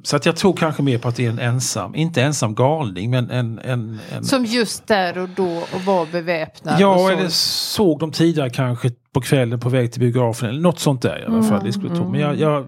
så 0.02 0.16
att 0.16 0.26
jag 0.26 0.36
tror 0.36 0.52
kanske 0.52 0.82
mer 0.82 0.98
på 0.98 1.08
att 1.08 1.16
det 1.16 1.26
är 1.26 1.30
en 1.30 1.38
ensam, 1.38 1.94
inte 1.94 2.22
ensam 2.22 2.54
galning, 2.54 3.10
men 3.10 3.30
en... 3.30 3.58
en, 3.58 4.00
en 4.12 4.24
Som 4.24 4.44
just 4.44 4.86
där 4.86 5.18
och 5.18 5.28
då 5.28 5.56
och 5.72 5.80
var 5.80 6.06
beväpnad. 6.06 6.80
ja, 6.80 6.98
så. 6.98 7.08
eller 7.08 7.28
såg 7.28 7.98
de 7.98 8.12
tidigare 8.12 8.50
kanske 8.50 8.90
på 9.12 9.20
kvällen 9.20 9.60
på 9.60 9.68
väg 9.68 9.92
till 9.92 10.00
biografen 10.00 10.48
eller 10.48 10.60
något 10.60 10.78
sånt 10.78 11.02
där 11.02 11.22
i 11.22 11.24
alla 11.24 11.42
fall. 11.42 11.64
Det 11.64 11.72
skulle 11.72 11.96
tro. 11.96 12.10
Men 12.10 12.20
jag, 12.20 12.38
jag, 12.40 12.66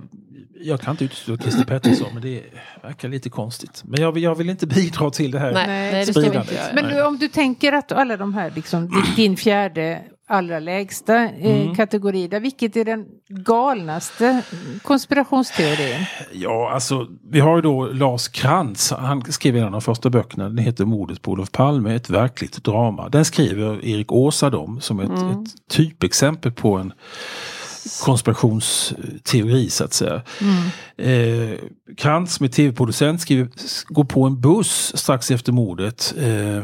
jag 0.61 0.81
kan 0.81 0.91
inte 0.91 1.05
utesluta 1.05 1.43
Christer 1.43 1.65
Pettersson, 1.65 2.09
men 2.13 2.23
det 2.23 2.43
verkar 2.83 3.09
lite 3.09 3.31
konstigt. 3.31 3.83
Men 3.85 4.03
jag, 4.03 4.19
jag 4.19 4.35
vill 4.35 4.51
inte 4.51 4.67
bidra 4.67 5.11
till 5.11 5.31
det 5.31 5.39
här. 5.39 5.53
Nej, 5.53 5.67
Nej, 5.67 6.07
det. 6.31 6.71
Men 6.75 6.85
du, 6.89 7.03
om 7.03 7.19
du 7.19 7.29
tänker 7.29 7.73
att 7.73 7.93
alla 7.93 8.17
de 8.17 8.35
här, 8.35 8.53
liksom, 8.55 9.05
din 9.17 9.37
fjärde 9.37 10.03
allra 10.29 10.59
lägsta 10.59 11.25
eh, 11.25 11.61
Mm. 11.63 11.75
kategori, 11.75 12.29
där, 12.29 12.41
vilket 12.41 12.77
är 12.77 12.85
den 12.85 13.07
galnaste 13.29 14.43
konspirationsteorin? 14.83 16.07
Ja, 16.33 16.71
alltså 16.75 17.07
vi 17.31 17.41
har 17.41 17.57
ju 17.57 17.63
då 17.63 17.87
Lars 17.87 18.29
Krantz. 18.29 18.93
Han 18.93 19.33
skrev 19.33 19.57
en 19.57 19.65
av 19.65 19.71
de 19.73 19.81
första 19.81 20.11
böckerna. 20.11 20.45
Den 20.45 20.59
heter 20.59 20.85
Mordet 20.85 21.23
på 21.23 21.31
Olof 21.31 21.53
Palme, 21.53 21.95
ett 21.95 22.11
verkligt 22.11 22.65
drama. 22.65 23.09
Den 23.09 23.25
skriver 23.25 23.85
Erik 23.85 24.13
Åsard 24.13 24.55
om 24.55 24.81
som 24.81 25.01
ett, 25.01 25.11
ett 25.11 25.69
typexempel 25.71 26.53
på 26.53 26.75
en 26.77 26.93
konspirationsteori 28.05 29.71
så 29.71 29.85
att 29.85 29.93
säga. 29.93 30.23
Eh, 30.99 31.59
Krantz 31.97 32.41
med 32.41 32.53
tv-producent 32.53 33.21
skriver, 33.21 33.49
går 33.89 34.05
på 34.05 34.25
en 34.25 34.41
buss 34.41 34.97
strax 34.97 35.31
efter 35.31 35.53
mordet 35.53 36.15
eh, 36.19 36.57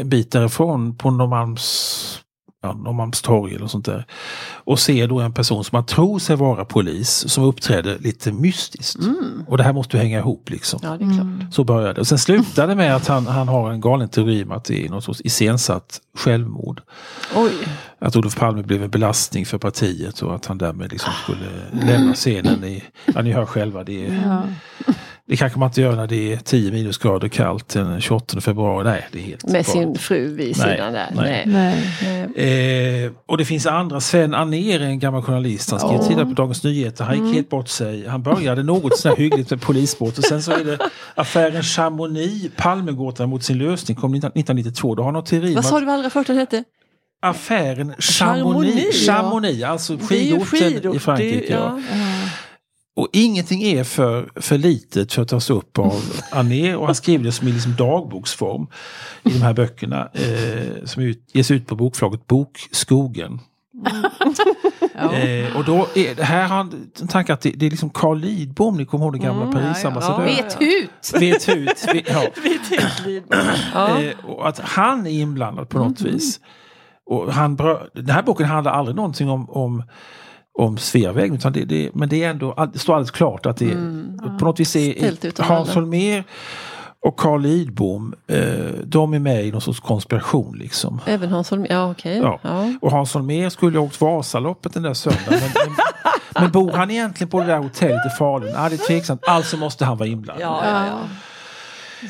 en 0.00 0.08
bit 0.08 0.32
därifrån 0.32 0.96
på 0.96 1.10
Norrmalms 1.10 2.20
Norrmalmstorg 2.62 3.54
eller 3.54 3.66
sånt 3.66 3.84
där. 3.84 4.06
Och 4.64 4.78
ser 4.78 5.08
då 5.08 5.20
en 5.20 5.32
person 5.32 5.64
som 5.64 5.76
man 5.76 5.86
tror 5.86 6.18
sig 6.18 6.36
vara 6.36 6.64
polis 6.64 7.24
som 7.28 7.44
uppträder 7.44 7.98
lite 7.98 8.32
mystiskt. 8.32 8.98
Och 9.46 9.56
det 9.56 9.62
här 9.62 9.72
måste 9.72 9.96
ju 9.96 10.02
hänga 10.02 10.18
ihop 10.18 10.50
liksom. 10.50 10.80
Ja, 10.82 10.96
det 10.96 11.04
är 11.04 11.14
klart. 11.14 11.54
Så 11.54 11.64
började 11.64 11.92
det. 11.92 12.00
Och 12.00 12.06
sen 12.06 12.18
slutade 12.18 12.72
det 12.72 12.76
med 12.76 12.96
att 12.96 13.06
han, 13.06 13.26
han 13.26 13.48
har 13.48 13.70
en 13.70 13.80
galen 13.80 14.08
teori 14.08 14.44
om 14.44 14.52
att 14.52 14.64
det 14.64 14.86
är 14.86 14.88
något 14.88 15.04
sorts 15.04 15.20
iscensatt 15.24 16.00
självmord. 16.14 16.82
Oj. 17.34 17.52
Att 17.98 18.16
Olof 18.16 18.36
Palme 18.36 18.62
blev 18.62 18.82
en 18.82 18.90
belastning 18.90 19.46
för 19.46 19.58
partiet 19.58 20.22
och 20.22 20.34
att 20.34 20.46
han 20.46 20.58
därmed 20.58 20.92
liksom 20.92 21.12
skulle 21.22 21.46
lämna 21.86 22.14
scenen. 22.14 22.64
I, 22.64 22.82
ja, 23.14 23.22
ni 23.22 23.32
hör 23.32 23.46
själva, 23.46 23.84
det, 23.84 24.06
är, 24.06 24.22
Ja. 24.26 24.42
Det 25.30 25.36
kanske 25.36 25.58
man 25.58 25.66
inte 25.68 25.80
gör 25.80 25.96
när 25.96 26.06
det 26.06 26.32
är 26.32 26.36
10 26.36 26.72
minusgrader 26.72 27.28
kallt 27.28 27.68
den 27.68 28.00
28 28.00 28.40
februari. 28.40 28.84
Nej, 28.84 29.06
det 29.12 29.18
är 29.18 29.22
helt 29.22 29.44
Med 29.44 29.52
galet. 29.52 29.66
sin 29.66 29.98
fru 29.98 30.34
vid 30.34 30.38
Nej, 30.46 30.54
sidan 30.54 30.92
där. 30.92 31.12
nej. 31.14 31.44
Nej. 31.46 31.84
Nej. 32.02 32.28
Nej. 32.36 33.04
Eh, 33.04 33.10
och 33.26 33.38
det 33.38 33.44
finns 33.44 33.66
andra, 33.66 34.00
Sven 34.00 34.34
Anér, 34.34 34.80
en 34.82 34.98
gammal 34.98 35.22
journalist, 35.22 35.70
han 35.70 35.80
skrev 35.80 35.92
Ja. 35.92 36.02
tidigare 36.02 36.26
på 36.26 36.32
Dagens 36.32 36.64
Nyheter, 36.64 37.04
han 37.04 37.14
gick 37.14 37.22
Mm. 37.22 37.34
helt 37.34 37.48
bort 37.50 37.68
sig. 37.68 38.06
Han 38.08 38.22
började 38.22 38.62
något 38.62 38.98
sådär 38.98 39.16
hyggligt 39.16 39.50
med 39.50 39.60
polisbrott 39.60 40.18
och 40.18 40.24
sen 40.24 40.42
så 40.42 40.52
är 40.52 40.64
det 40.64 40.78
affären 41.14 41.62
Chamonix, 41.62 42.50
Palmegåtan 42.56 43.28
mot 43.28 43.44
sin 43.44 43.58
lösning, 43.58 43.96
kom 43.96 44.10
1992. 44.14 44.94
Då 44.94 45.02
har 45.02 45.04
han 45.04 45.14
någon 45.14 45.24
teori 45.24 45.54
Vad 45.54 45.64
sa 45.64 45.76
att 45.76 45.82
du 45.84 45.90
allra 45.90 46.10
först 46.10 46.26
den 46.26 46.36
hette? 46.38 46.64
affären 47.22 47.94
Chamonix, 47.98 48.74
Chamonix, 48.78 49.06
ja. 49.06 49.14
Chamonix 49.14 49.62
alltså 49.64 49.92
är 49.92 49.98
skidorten 49.98 50.46
skidort, 50.46 50.96
i 50.96 50.98
Frankrike. 50.98 51.38
det- 51.38 51.52
ja. 51.52 51.80
ja. 51.90 51.96
Och 53.00 53.08
ingenting 53.12 53.62
är 53.62 53.84
för, 53.84 54.30
för 54.36 54.58
litet 54.58 55.12
för 55.12 55.22
att 55.22 55.28
tas 55.28 55.50
upp 55.50 55.78
av 55.78 56.02
Anér 56.32 56.76
och 56.76 56.86
han 56.86 56.94
skriver 56.94 57.24
det 57.24 57.32
som 57.32 57.48
i 57.48 57.52
liksom 57.52 57.76
dagboksform 57.76 58.66
i 59.22 59.30
de 59.30 59.42
här 59.42 59.52
böckerna 59.54 60.08
eh, 60.12 60.84
som 60.84 61.02
ut, 61.02 61.30
ges 61.32 61.50
ut 61.50 61.66
på 61.66 61.76
bokförlaget 61.76 62.26
Bokskogen. 62.26 63.40
Eh, 64.94 65.56
och 65.56 65.64
då 65.64 65.86
är 65.94 66.14
det 66.14 66.24
här 66.24 66.48
har 66.48 66.56
han 66.56 66.90
tanke 67.08 67.32
att 67.32 67.40
det, 67.40 67.50
det 67.50 67.66
är 67.66 67.70
liksom 67.70 67.90
Carl 67.90 68.18
Lidbom, 68.18 68.76
ni 68.76 68.84
kommer 68.84 69.04
ihåg 69.04 69.12
den 69.14 69.22
gamla 69.22 69.42
Mm, 69.42 69.54
Parisambassadören? 69.54 70.28
ja, 70.36 70.36
ja. 70.36 70.58
Vet 70.58 70.62
ut! 70.62 71.12
Vet 71.20 71.48
ut. 71.48 71.86
Vet, 71.94 72.08
ja. 72.10 73.52
Ja. 73.74 74.02
Eh, 74.02 74.24
och 74.24 74.48
att 74.48 74.58
han 74.58 75.06
är 75.06 75.10
inblandad 75.10 75.68
på 75.68 75.78
något 75.78 76.00
Mm. 76.00 76.12
vis. 76.12 76.40
Och 77.06 77.32
han 77.32 77.56
den 77.94 78.10
här 78.10 78.22
boken 78.22 78.46
handlar 78.46 78.72
aldrig 78.72 78.96
någonting 78.96 79.30
om, 79.30 79.50
om, 79.50 79.82
om 80.58 80.78
Sveavägen, 80.78 81.34
utan 81.34 81.52
det, 81.52 81.64
det, 81.64 81.90
men 81.94 82.08
det, 82.08 82.24
är 82.24 82.30
ändå, 82.30 82.70
det 82.72 82.78
står 82.78 82.94
alldeles 82.94 83.10
klart 83.10 83.46
att 83.46 83.56
det 83.56 83.74
på 84.38 84.44
något 84.44 84.60
vis 84.60 84.76
Mm. 84.76 85.16
Är 85.22 85.42
Hans. 85.42 85.74
Holmér 85.74 86.24
och 87.06 87.16
Carl 87.16 87.42
Lidbom, 87.42 88.14
eh, 88.26 88.38
de 88.84 89.14
är 89.14 89.18
med 89.18 89.46
i 89.46 89.52
någon 89.52 89.60
sorts 89.60 89.80
konspiration 89.80 90.58
liksom. 90.58 91.00
Även 91.06 91.30
Hans 91.30 91.50
Holmér, 91.50 91.72
ja 91.72 91.90
okej. 91.90 92.18
Ja. 92.18 92.38
Ja. 92.42 92.74
Och 92.80 92.90
Hans 92.90 93.14
Holmér 93.14 93.48
skulle 93.48 93.78
ha 93.78 93.86
åkt 93.86 94.00
Vasaloppet 94.00 94.74
den 94.74 94.82
där 94.82 94.94
söndagen. 94.94 95.24
Men, 95.30 95.50
men, 95.54 96.42
men 96.42 96.52
bor 96.52 96.72
han 96.72 96.90
egentligen 96.90 97.30
på 97.30 97.40
det 97.40 97.46
där 97.46 97.58
hotellet 97.58 98.06
i 98.06 98.10
Falun? 98.18 98.50
Ja, 98.54 98.68
det 98.68 98.74
är 98.74 98.86
tveksamt. 98.86 99.24
Alltså 99.26 99.56
måste 99.56 99.84
han 99.84 99.96
vara 99.96 100.08
inblandad. 100.08 100.46
Ja, 100.46 100.62
ja, 100.64 100.86
ja. 100.86 100.98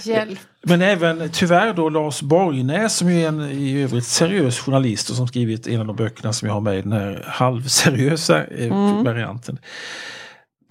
Hjälp. 0.04 0.38
Men 0.62 0.82
även 0.82 1.30
tyvärr 1.32 1.74
då 1.74 1.88
Lars 1.88 2.22
Borgnäs 2.22 2.96
som 2.96 3.10
ju 3.10 3.22
är 3.22 3.28
en 3.28 3.40
i 3.40 3.82
övrigt 3.82 4.04
seriös 4.04 4.58
journalist 4.58 5.10
och 5.10 5.16
som 5.16 5.28
skrivit 5.28 5.66
en 5.66 5.80
av 5.80 5.86
de 5.86 5.96
böckerna 5.96 6.32
som 6.32 6.48
jag 6.48 6.54
har 6.54 6.60
med 6.60 6.78
i 6.78 6.82
den 6.82 6.92
här 6.92 7.24
halvseriösa 7.26 8.44
eh, 8.44 9.02
varianten. 9.04 9.58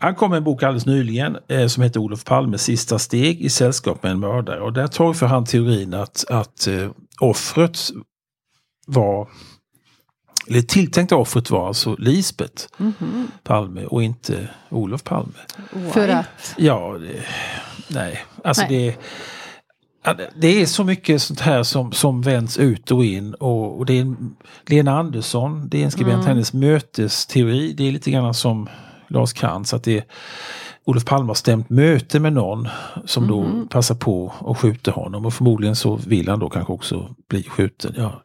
Han 0.01 0.15
kom 0.15 0.29
med 0.29 0.37
en 0.37 0.43
bok 0.43 0.63
alldeles 0.63 0.85
nyligen 0.85 1.37
eh, 1.47 1.67
som 1.67 1.83
heter 1.83 1.99
Olof 1.99 2.23
Palmes 2.23 2.63
sista 2.63 2.99
steg 2.99 3.41
i 3.41 3.49
sällskap 3.49 4.03
med 4.03 4.11
en 4.11 4.19
mördare. 4.19 4.61
Och 4.61 4.73
där 4.73 4.87
torgför 4.87 5.25
han 5.25 5.45
teorin 5.45 5.93
att, 5.93 6.25
att 6.29 6.67
eh, 6.67 6.89
offret 7.19 7.79
var 8.87 9.29
eller 10.49 10.61
tilltänkta 10.61 11.15
offret 11.15 11.49
var 11.49 11.67
alltså 11.67 11.95
Lisbeth 11.99 12.63
Mhm. 12.77 13.31
Palme 13.43 13.85
och 13.85 14.03
inte 14.03 14.49
Olof 14.69 15.03
Palme. 15.03 15.31
För 15.91 16.07
Why? 16.07 16.13
att... 16.13 16.55
Ja, 16.57 16.97
det, 16.97 17.23
nej. 17.87 18.19
Alltså 18.43 18.63
Nej. 18.69 18.85
det 18.87 18.95
det 20.35 20.61
är 20.61 20.65
så 20.65 20.83
mycket 20.83 21.21
sånt 21.21 21.39
här 21.39 21.63
som, 21.63 21.91
som 21.91 22.21
vänds 22.21 22.57
ut 22.57 22.91
och 22.91 23.05
in 23.05 23.33
och, 23.33 23.77
och 23.77 23.85
det 23.85 23.93
är 23.97 24.01
en, 24.01 24.35
Lena 24.65 24.99
Andersson, 24.99 25.69
det 25.69 25.81
är 25.81 25.85
en 25.85 25.91
skribent, 25.91 26.15
Mm. 26.15 26.27
hennes 26.27 26.53
mötesteori, 26.53 27.73
det 27.73 27.87
är 27.87 27.91
lite 27.91 28.11
grann 28.11 28.33
som 28.33 28.69
Lars 29.07 29.33
Krantz, 29.33 29.73
att 29.73 29.83
det 29.83 29.97
är 29.97 30.03
Olof 30.85 31.05
Palme 31.05 31.27
har 31.27 31.35
stämt 31.35 31.69
möte 31.69 32.19
med 32.19 32.33
någon 32.33 32.67
som 33.05 33.23
Mhm. 33.23 33.29
då 33.31 33.67
passar 33.69 33.95
på 33.95 34.33
att 34.47 34.57
skjuta 34.57 34.91
honom 34.91 35.25
och 35.25 35.33
förmodligen 35.33 35.75
så 35.75 35.95
vill 35.95 36.29
han 36.29 36.39
då 36.39 36.49
kanske 36.49 36.73
också 36.73 37.15
bli 37.29 37.43
skjuten. 37.43 37.93
Ja, 37.97 38.21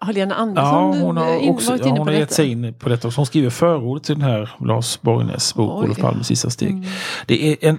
Har 0.00 0.12
Lena 0.12 0.34
ja 0.34 0.40
Andersson 0.40 1.00
hon 1.00 1.16
har, 1.16 1.38
in, 1.38 1.50
också, 1.50 1.70
varit 1.70 1.80
ja, 1.80 1.86
inne 1.88 1.98
hon 1.98 2.06
på 2.06 2.12
har 2.12 2.18
gett 2.18 2.28
detta? 2.28 2.34
sig 2.34 2.50
in 2.50 2.74
på 2.74 2.88
detta. 2.88 3.10
Hon 3.16 3.26
skriver 3.26 3.50
förordet 3.50 4.04
till 4.04 4.14
den 4.14 4.24
här 4.24 4.50
Lars 4.60 5.00
Borgnäs 5.00 5.54
bok, 5.54 5.72
Oj. 5.78 5.84
Olof 5.84 5.98
Palmes 5.98 6.26
sista 6.26 6.50
steg. 6.50 6.70
Mm. 6.70 6.84
Det 7.26 7.52
är 7.52 7.68
en 7.68 7.78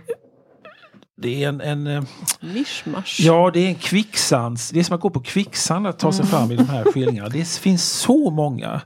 det 1.22 1.44
är 1.44 1.50
en, 1.50 1.62
en, 1.62 1.88
eh, 1.88 2.04
Mischmasch. 2.40 3.18
ja 3.20 3.52
det 3.54 3.60
är 3.60 3.68
en 3.68 3.76
kvicksands, 3.76 4.70
det 4.70 4.80
är 4.80 4.84
som 4.84 4.96
att 4.96 5.02
gå 5.02 5.10
på 5.10 5.20
kvicksand 5.20 5.88
att 5.88 6.00
ta 6.00 6.12
sig 6.12 6.26
fram 6.26 6.52
i 6.52 6.56
de 6.56 6.70
här 6.70 6.84
skildringarna. 6.84 7.30
Det 7.30 7.48
finns 7.48 7.90
så 7.90 8.30
många. 8.30 8.82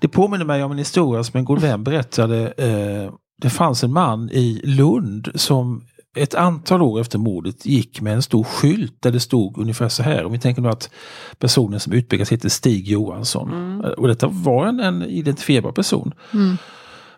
Det 0.00 0.08
påminner 0.08 0.44
mig 0.44 0.64
om 0.64 0.72
en 0.72 0.78
historia 0.78 1.24
som 1.24 1.38
en 1.38 1.44
god 1.44 1.60
vän 1.60 1.84
berättade. 1.84 2.52
Eh, 2.56 3.12
det 3.42 3.50
fanns 3.50 3.84
en 3.84 3.92
man 3.92 4.30
i 4.32 4.60
Lund 4.64 5.28
som 5.34 5.82
ett 6.16 6.34
antal 6.34 6.82
år 6.82 7.00
efter 7.00 7.18
mordet 7.18 7.66
gick 7.66 8.00
med 8.00 8.14
en 8.14 8.22
stor 8.22 8.44
skylt 8.44 8.96
där 9.00 9.12
det 9.12 9.20
stod 9.20 9.58
ungefär 9.58 9.88
så 9.88 10.02
här. 10.02 10.24
Om 10.24 10.32
vi 10.32 10.38
tänker 10.38 10.62
nu 10.62 10.68
att 10.68 10.90
personen 11.38 11.80
som 11.80 11.92
utpekas 11.92 12.32
heter 12.32 12.48
Stig 12.48 12.88
Johansson. 12.88 13.80
Eh, 13.84 13.90
Och 13.90 14.08
detta 14.08 14.26
var 14.26 14.66
en, 14.66 14.80
en 14.80 15.02
identifierbar 15.02 15.72
person. 15.72 16.14
Mm. 16.34 16.56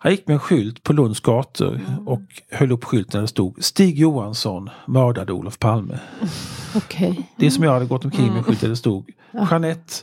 Han 0.00 0.12
gick 0.12 0.26
med 0.26 0.34
en 0.34 0.40
skylt 0.40 0.82
på 0.82 0.92
Lunds 0.92 1.20
gator 1.20 1.80
och 2.06 2.20
höll 2.50 2.72
upp 2.72 2.84
skylten 2.84 3.12
där 3.12 3.20
det 3.22 3.28
stod 3.28 3.64
Stig 3.64 3.98
Johansson 3.98 4.70
mördade 4.86 5.32
Olof 5.32 5.58
Palme. 5.58 5.98
Okej. 6.76 7.30
Det 7.36 7.50
som 7.50 7.64
jag 7.64 7.72
hade 7.72 7.86
gått 7.86 8.04
omkring 8.04 8.26
med 8.26 8.36
en 8.38 8.44
skylt 8.44 8.60
där 8.60 8.68
det 8.68 8.76
stod 8.76 9.10
Jeanette 9.50 9.94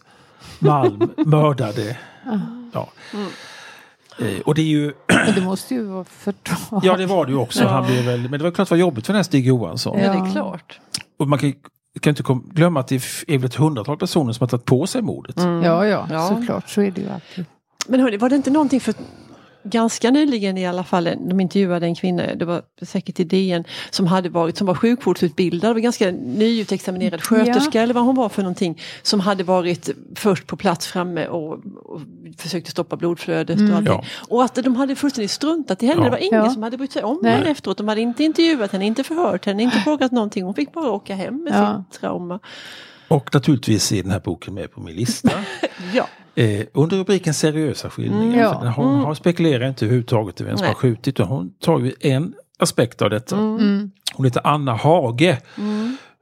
Malm 0.59 1.09
mördade. 1.25 1.97
Ja. 2.73 2.89
Eh, 4.19 4.39
Och 4.45 4.55
det 4.55 4.61
är 4.61 4.65
ju, 4.65 4.93
Men 5.07 5.35
det 5.35 5.41
måste 5.41 5.73
ju 5.73 5.83
vara 5.83 6.03
förtal. 6.03 6.79
ja 6.83 6.97
det 6.97 7.05
var 7.05 7.25
det 7.25 7.31
ju 7.31 7.37
också, 7.37 7.65
han 7.67 7.85
blev 7.85 8.05
väl, 8.05 8.19
men 8.29 8.31
det 8.31 8.43
var 8.43 8.51
klart 8.51 8.67
det 8.69 8.75
var 8.75 8.79
jobbigt 8.79 9.05
för 9.05 9.13
den 9.13 9.17
här 9.17 9.23
Stig 9.23 9.47
Johansson. 9.47 9.99
Ja, 9.99 10.11
det 10.11 10.17
Ja. 10.17 10.27
är 10.27 10.31
klart. 10.31 10.79
Och 11.19 11.27
man 11.27 11.39
kan, 11.39 11.53
kan 11.99 12.09
inte 12.11 12.23
glömma 12.53 12.79
att 12.79 12.87
det 12.87 12.95
är 13.27 13.37
väl 13.37 13.45
ett 13.45 13.55
hundratal 13.55 13.97
personer 13.97 14.33
som 14.33 14.43
har 14.43 14.47
tagit 14.47 14.65
på 14.65 14.87
sig 14.87 15.01
mordet. 15.01 15.37
Mm. 15.39 15.63
Ja, 15.63 15.85
ja, 15.85 16.07
Ja. 16.11 16.27
såklart. 16.27 16.69
Så 16.69 16.81
är 16.81 16.91
det 16.91 17.01
ju 17.01 17.09
alltid. 17.09 17.45
Men 17.87 17.99
hörni, 17.99 18.17
var 18.17 18.29
det 18.29 18.35
inte 18.35 18.49
någonting 18.51 18.79
för 18.79 18.93
ganska 19.65 20.11
nyligen 20.11 20.57
i 20.57 20.65
alla 20.67 20.83
fall, 20.83 21.03
de 21.03 21.39
intervjuade 21.39 21.85
en 21.85 21.95
kvinna, 21.95 22.35
det 22.35 22.45
var 22.45 22.61
säkert 22.81 23.19
i 23.19 23.23
DN, 23.23 23.63
som 23.89 24.07
hade 24.07 24.29
varit, 24.29 24.57
som 24.57 24.67
var 24.67 24.75
sjukvårdsutbildad, 24.75 25.73
var 25.73 25.79
ganska 25.79 26.11
nyutexaminerad 26.11 27.23
sköterska 27.23 27.81
eller 27.81 27.93
vad 27.93 28.03
hon 28.03 28.15
var 28.15 28.29
för 28.29 28.41
någonting, 28.41 28.81
som 29.01 29.19
hade 29.19 29.43
varit 29.43 29.89
först 30.15 30.47
på 30.47 30.57
plats 30.57 30.87
framme 30.87 31.27
och, 31.27 31.51
och 31.85 32.01
försökte 32.37 32.71
stoppa 32.71 32.95
blodflödet 32.97 33.59
och 33.69 33.75
allting. 33.75 33.93
Ja. 33.93 34.03
Och 34.29 34.43
att 34.43 34.55
de 34.55 34.75
hade 34.75 34.95
fullständigt 34.95 35.31
struntat 35.31 35.83
i 35.83 35.85
henne, 35.87 35.99
Ja. 35.99 36.03
det 36.05 36.11
var 36.11 36.17
ingen 36.17 36.45
Ja. 36.45 36.49
som 36.49 36.63
hade 36.63 36.77
brytt 36.77 36.91
sig 36.91 37.03
om 37.03 37.19
Nej. 37.23 37.31
henne 37.31 37.49
efteråt. 37.49 37.77
De 37.77 37.87
hade 37.87 38.01
inte 38.01 38.23
intervjuat 38.23 38.71
henne, 38.71 38.85
inte 38.85 39.03
förhört 39.03 39.45
henne, 39.45 39.63
inte 39.63 39.77
frågat 39.77 40.11
någonting. 40.11 40.43
Hon 40.43 40.53
fick 40.53 40.73
bara 40.73 40.91
åka 40.91 41.15
hem 41.15 41.43
med 41.43 41.53
Ja. 41.53 41.83
sitt 41.91 41.99
trauma. 42.01 42.39
Och 43.07 43.29
naturligtvis 43.33 43.91
är 43.91 44.03
den 44.03 44.11
här 44.11 44.19
boken 44.19 44.53
med 44.53 44.71
på 44.71 44.81
min 44.81 44.95
lista. 44.95 45.29
Ja. 45.93 46.07
Eh, 46.35 46.61
under 46.73 46.97
rubriken 46.97 47.33
seriösa 47.33 47.89
skildringar. 47.89 48.23
Mm, 48.25 48.39
ja. 48.39 48.53
För 48.59 48.65
den- 48.65 48.73
Hon 48.73 48.99
har 48.99 49.13
spekulerar 49.15 49.67
inte 49.67 49.85
överhuvudtaget 49.85 50.41
i 50.41 50.43
vem 50.43 50.57
som 50.57 50.67
har 50.67 50.73
skjutit. 50.73 51.17
Hon 51.17 51.51
tar 51.61 51.79
ju 51.79 51.93
en 51.99 52.33
aspekt 52.59 53.01
av 53.01 53.09
detta. 53.09 53.37
Mm. 53.37 53.91
Hon 54.13 54.25
heter 54.25 54.41
Anna 54.47 54.73
Hage. 54.75 55.37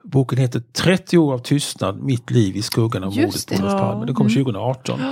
Boken 0.06 0.38
heter 0.38 0.60
30 0.74 1.18
år 1.18 1.34
av 1.34 1.38
tystnad, 1.38 2.02
mitt 2.04 2.32
liv 2.32 2.56
i 2.58 2.62
skuggan 2.62 3.04
av 3.04 3.10
mordet 3.16 3.46
på 3.48 3.54
det. 3.56 3.60
Olof 3.62 3.72
Ja. 3.72 3.80
Palme. 3.80 4.06
Den 4.06 4.16
kom 4.16 4.30
2018. 4.30 5.00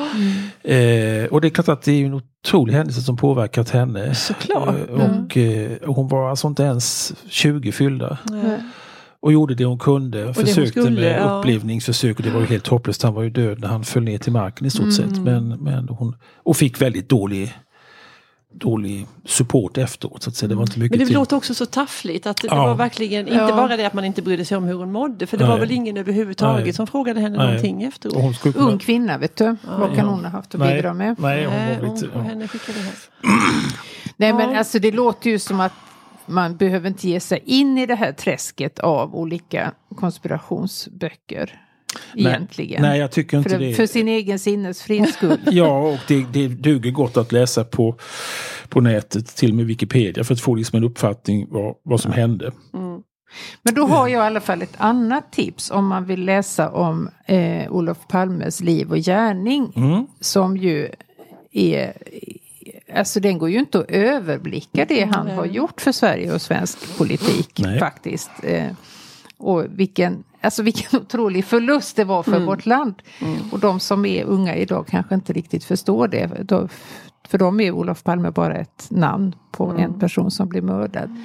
Mm. 0.64 1.24
Eh, 1.24 1.26
och 1.26 1.42
det 1.42 1.48
är 1.48 1.50
klart 1.50 1.70
att 1.70 1.82
det 1.82 1.92
är 1.92 2.06
en 2.06 2.14
otrolig 2.14 2.74
händelse 2.74 3.02
som 3.02 3.18
påverkat 3.18 3.70
henne. 3.70 4.16
Såklart. 4.16 4.76
Eh, 4.90 4.96
och, 4.96 5.38
eh, 5.38 5.72
och 5.88 5.96
hon 5.96 6.08
var 6.08 6.30
alltså 6.30 6.48
inte 6.48 6.64
ens 6.64 7.14
20 7.30 7.72
fyllda. 7.72 8.18
Nej. 8.32 8.60
Och 9.22 9.34
gjorde 9.34 9.56
det 9.56 9.66
hon 9.66 9.80
kunde. 9.80 10.24
hon 10.26 10.34
försökte 10.34 10.82
skulle, 10.82 11.02
med 11.02 11.22
ja. 11.22 11.40
upplivningsförsök 11.40 12.18
och 12.18 12.24
det 12.24 12.32
var 12.32 12.40
ju 12.40 12.46
helt 12.46 12.68
hopplöst. 12.68 13.04
Han 13.04 13.14
var 13.14 13.24
ju 13.24 13.30
död 13.30 13.60
när 13.60 13.68
han 13.68 13.84
föll 13.84 14.04
ner 14.04 14.18
till 14.18 14.32
marken 14.32 14.68
i 14.68 14.70
stort 14.70 14.94
sett. 14.94 15.18
Men, 15.18 15.48
men 15.50 15.90
hon, 15.90 16.16
och 16.44 16.58
fick 16.58 16.82
väldigt 16.82 17.10
dålig, 17.10 17.54
dålig 18.54 19.08
support 19.26 19.78
efteråt. 19.78 20.24
Så 20.24 20.30
att 20.30 20.36
säga. 20.36 20.50
Det 20.50 20.56
var 20.56 20.62
inte 20.64 20.80
mycket 20.80 20.92
Men 20.92 21.00
det 21.00 21.06
till. 21.06 21.16
låter 21.16 21.36
också 21.36 21.54
så 21.54 21.66
taffligt 21.66 22.28
att 22.28 22.38
det 22.38 22.48
Ja. 22.48 22.66
var 22.68 22.76
verkligen 22.76 23.28
inte 23.28 23.34
Ja. 23.50 23.56
bara 23.56 23.78
det 23.78 23.86
att 23.88 23.94
man 23.94 24.06
inte 24.06 24.22
brydde 24.22 24.46
sig 24.46 24.58
om 24.58 24.64
hur 24.64 24.74
hon 24.74 24.92
mådde 24.92 25.28
för 25.28 25.38
det 25.38 25.44
Nej. 25.44 25.52
var 25.54 25.60
väl 25.60 25.72
ingen 25.72 25.98
överhuvudtaget 25.98 26.64
Nej. 26.66 26.74
som 26.74 26.88
frågade 26.88 27.20
henne 27.20 27.38
Nej. 27.38 27.48
någonting 27.48 27.84
efteråt. 27.84 28.16
Och 28.16 28.22
hon 28.22 28.34
skulle 28.34 28.54
kunna- 28.54 28.68
Ung 28.72 28.80
kvinna, 28.80 29.18
vet 29.18 29.36
du. 29.36 29.56
Vad 29.78 29.90
kan 29.90 29.98
Ja. 29.98 30.04
hon 30.12 30.20
ha 30.26 30.30
haft 30.32 30.56
att 30.56 30.62
Nej. 30.62 30.76
bidra 30.76 30.94
med? 30.94 31.16
Nej, 31.20 31.46
hon 31.46 31.54
hon, 31.88 31.96
lite, 31.96 32.08
och 32.08 32.12
ja. 32.16 32.22
henne 32.22 32.48
skickade 32.48 32.80
hem. 32.80 32.94
Nej, 34.18 34.34
men 34.34 34.52
Ja. 34.52 34.58
alltså 34.58 34.80
det 34.80 34.92
låter 34.92 35.30
ju 35.30 35.40
som 35.40 35.60
att 35.60 35.72
man 36.26 36.58
behöver 36.58 36.88
inte 36.88 37.08
ge 37.08 37.20
sig 37.20 37.44
in 37.46 37.78
i 37.78 37.86
det 37.86 37.96
här 37.96 38.12
träsket 38.12 38.80
av 38.80 39.16
olika 39.16 39.72
konspirationsböcker. 39.96 41.62
egentligen. 42.16 42.82
Nej, 42.82 43.00
jag 43.00 43.12
tycker 43.12 43.38
inte 43.38 43.50
för, 43.50 43.60
det. 43.60 43.74
För 43.74 43.86
sin 43.86 44.08
egen 44.08 44.40
sinnesfrids 44.40 45.14
skull. 45.14 45.40
ja, 45.46 45.80
och 45.80 46.00
det, 46.08 46.26
det 46.34 46.48
duger 46.48 46.92
gott 46.92 47.18
att 47.18 47.32
läsa 47.32 47.64
på, 47.64 47.96
på 48.70 48.82
nätet, 48.82 49.36
till 49.36 49.50
och 49.50 49.56
med 49.56 49.66
Wikipedia, 49.66 50.24
för 50.24 50.34
att 50.34 50.42
få 50.42 50.56
liksom 50.56 50.78
en 50.78 50.84
uppfattning 50.84 51.48
vad, 51.50 51.76
vad 51.84 52.02
som 52.02 52.12
hände. 52.12 52.52
Mm. 52.74 53.02
Men 53.64 53.74
då 53.74 53.86
har 53.86 54.08
jag 54.08 54.24
i 54.24 54.28
alla 54.28 54.42
fall 54.42 54.62
ett 54.62 54.76
annat 54.78 55.32
tips 55.32 55.72
om 55.72 55.88
man 55.88 56.06
vill 56.06 56.26
läsa 56.26 56.70
om 56.70 57.10
eh, 57.26 57.72
Olof 57.72 58.08
Palmes 58.08 58.62
liv 58.62 58.92
och 58.92 58.98
gärning. 58.98 59.74
Mm. 59.76 60.08
Som 60.20 60.58
ju 60.58 60.90
är, 61.52 61.94
alltså 62.96 63.20
den 63.20 63.38
går 63.38 63.50
ju 63.50 63.60
inte 63.60 63.80
att 63.80 63.90
överblicka 63.90 64.86
det 64.86 65.04
han 65.04 65.28
har 65.28 65.46
gjort 65.46 65.82
för 65.82 65.92
Sverige 65.92 66.34
och 66.34 66.42
svensk 66.42 66.98
politik 66.98 67.60
Nej. 67.60 67.80
faktiskt. 67.80 68.32
Eh, 68.44 68.68
och 69.38 69.66
vilken, 69.70 70.24
alltså 70.42 70.64
vilken 70.64 71.00
otrolig 71.02 71.46
förlust 71.46 71.96
det 71.96 72.04
var 72.04 72.24
för 72.24 72.40
vårt 72.40 72.66
land. 72.66 72.96
Och 73.52 73.60
de 73.60 73.80
som 73.80 74.06
är 74.06 74.24
unga 74.24 74.56
idag 74.56 74.88
kanske 74.88 75.16
inte 75.16 75.34
riktigt 75.34 75.64
förstår 75.64 76.08
det. 76.08 76.30
För 77.28 77.38
dem 77.38 77.60
är 77.60 77.72
Olof 77.72 78.04
Palme 78.04 78.32
bara 78.32 78.56
ett 78.56 78.88
namn 78.90 79.36
på 79.52 79.66
en 79.66 80.00
person 80.00 80.32
som 80.32 80.50
blir 80.50 80.62
mördad. 80.62 81.18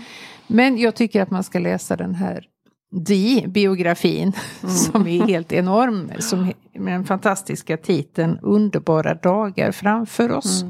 Men 0.47 0.79
jag 0.79 0.95
tycker 0.95 1.23
att 1.23 1.31
man 1.31 1.45
ska 1.45 1.59
läsa 1.59 1.97
den 1.97 2.15
här 2.15 2.47
Di-biografin 2.91 4.33
som 4.69 5.07
är 5.07 5.27
helt 5.27 5.53
enorm. 5.53 6.11
Som, 6.19 6.53
med 6.73 6.93
den 6.95 7.05
fantastiska 7.05 7.77
titeln 7.77 8.39
Underbara 8.43 9.15
dagar 9.15 9.73
framför 9.73 10.33
oss. 10.33 10.65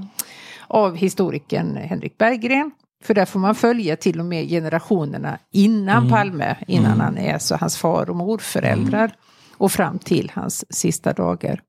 Av 0.68 0.96
historikern 0.96 1.76
Henrik 1.76 2.18
Berggren. 2.18 2.70
För 3.04 3.14
där 3.14 3.24
får 3.24 3.40
man 3.40 3.54
följa 3.54 3.96
till 3.96 4.20
och 4.20 4.26
med 4.26 4.48
generationerna 4.48 5.38
innan 5.52 6.08
Palme. 6.10 6.56
Innan 6.66 7.00
han 7.00 7.18
är 7.18 7.38
så 7.38 7.56
hans 7.56 7.76
far 7.76 8.10
och 8.10 8.16
morföräldrar. 8.16 9.16
Och 9.56 9.72
fram 9.72 9.98
till 9.98 10.32
hans 10.34 10.64
sista 10.72 11.12
dagar. 11.12 11.60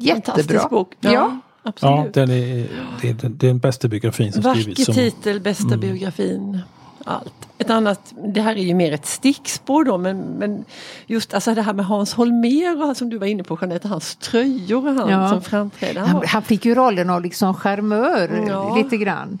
Jättebra. 0.00 0.32
Fantastisk 0.34 0.70
bok. 0.70 0.94
Ja. 1.00 1.12
Ja, 1.12 1.40
Ja, 1.64 1.68
absolut. 1.68 2.14
den 2.14 2.30
är, 2.30 2.68
det, 3.00 3.08
är, 3.08 3.14
det 3.14 3.26
är 3.26 3.30
den 3.30 3.58
bästa 3.58 3.88
biografin 3.88 4.32
som 4.32 4.42
skrivits. 4.42 4.88
Vacker 4.88 5.00
titel, 5.00 5.40
bästa 5.40 5.76
biografin. 5.76 6.60
Allt. 7.04 7.34
Ett 7.58 7.70
annat, 7.70 8.14
det 8.34 8.40
här 8.40 8.56
är 8.56 8.62
ju 8.62 8.74
mer 8.74 8.92
ett 8.92 9.06
stickspår 9.06 9.84
då 9.84 9.98
men, 9.98 10.18
men 10.20 10.64
just 11.06 11.34
alltså 11.34 11.54
det 11.54 11.62
här 11.62 11.72
med 11.74 11.86
Hans 11.86 12.14
Holmér 12.14 12.90
och 12.90 12.96
som 12.96 13.10
du 13.10 13.18
var 13.18 13.26
inne 13.26 13.42
på 13.44 13.58
Jeanette, 13.60 13.88
hans 13.88 14.16
tröjor 14.16 14.88
och 14.88 14.94
han 14.94 15.10
Ja. 15.10 15.28
som 15.28 15.42
framträdde. 15.42 16.00
Han 16.00 16.22
Han, 16.26 16.42
fick 16.42 16.64
ju 16.64 16.74
rollen 16.74 17.10
av 17.10 17.22
liksom 17.22 17.54
charmör 17.54 18.44
Ja. 18.48 18.76
lite 18.76 18.96
grann. 18.96 19.38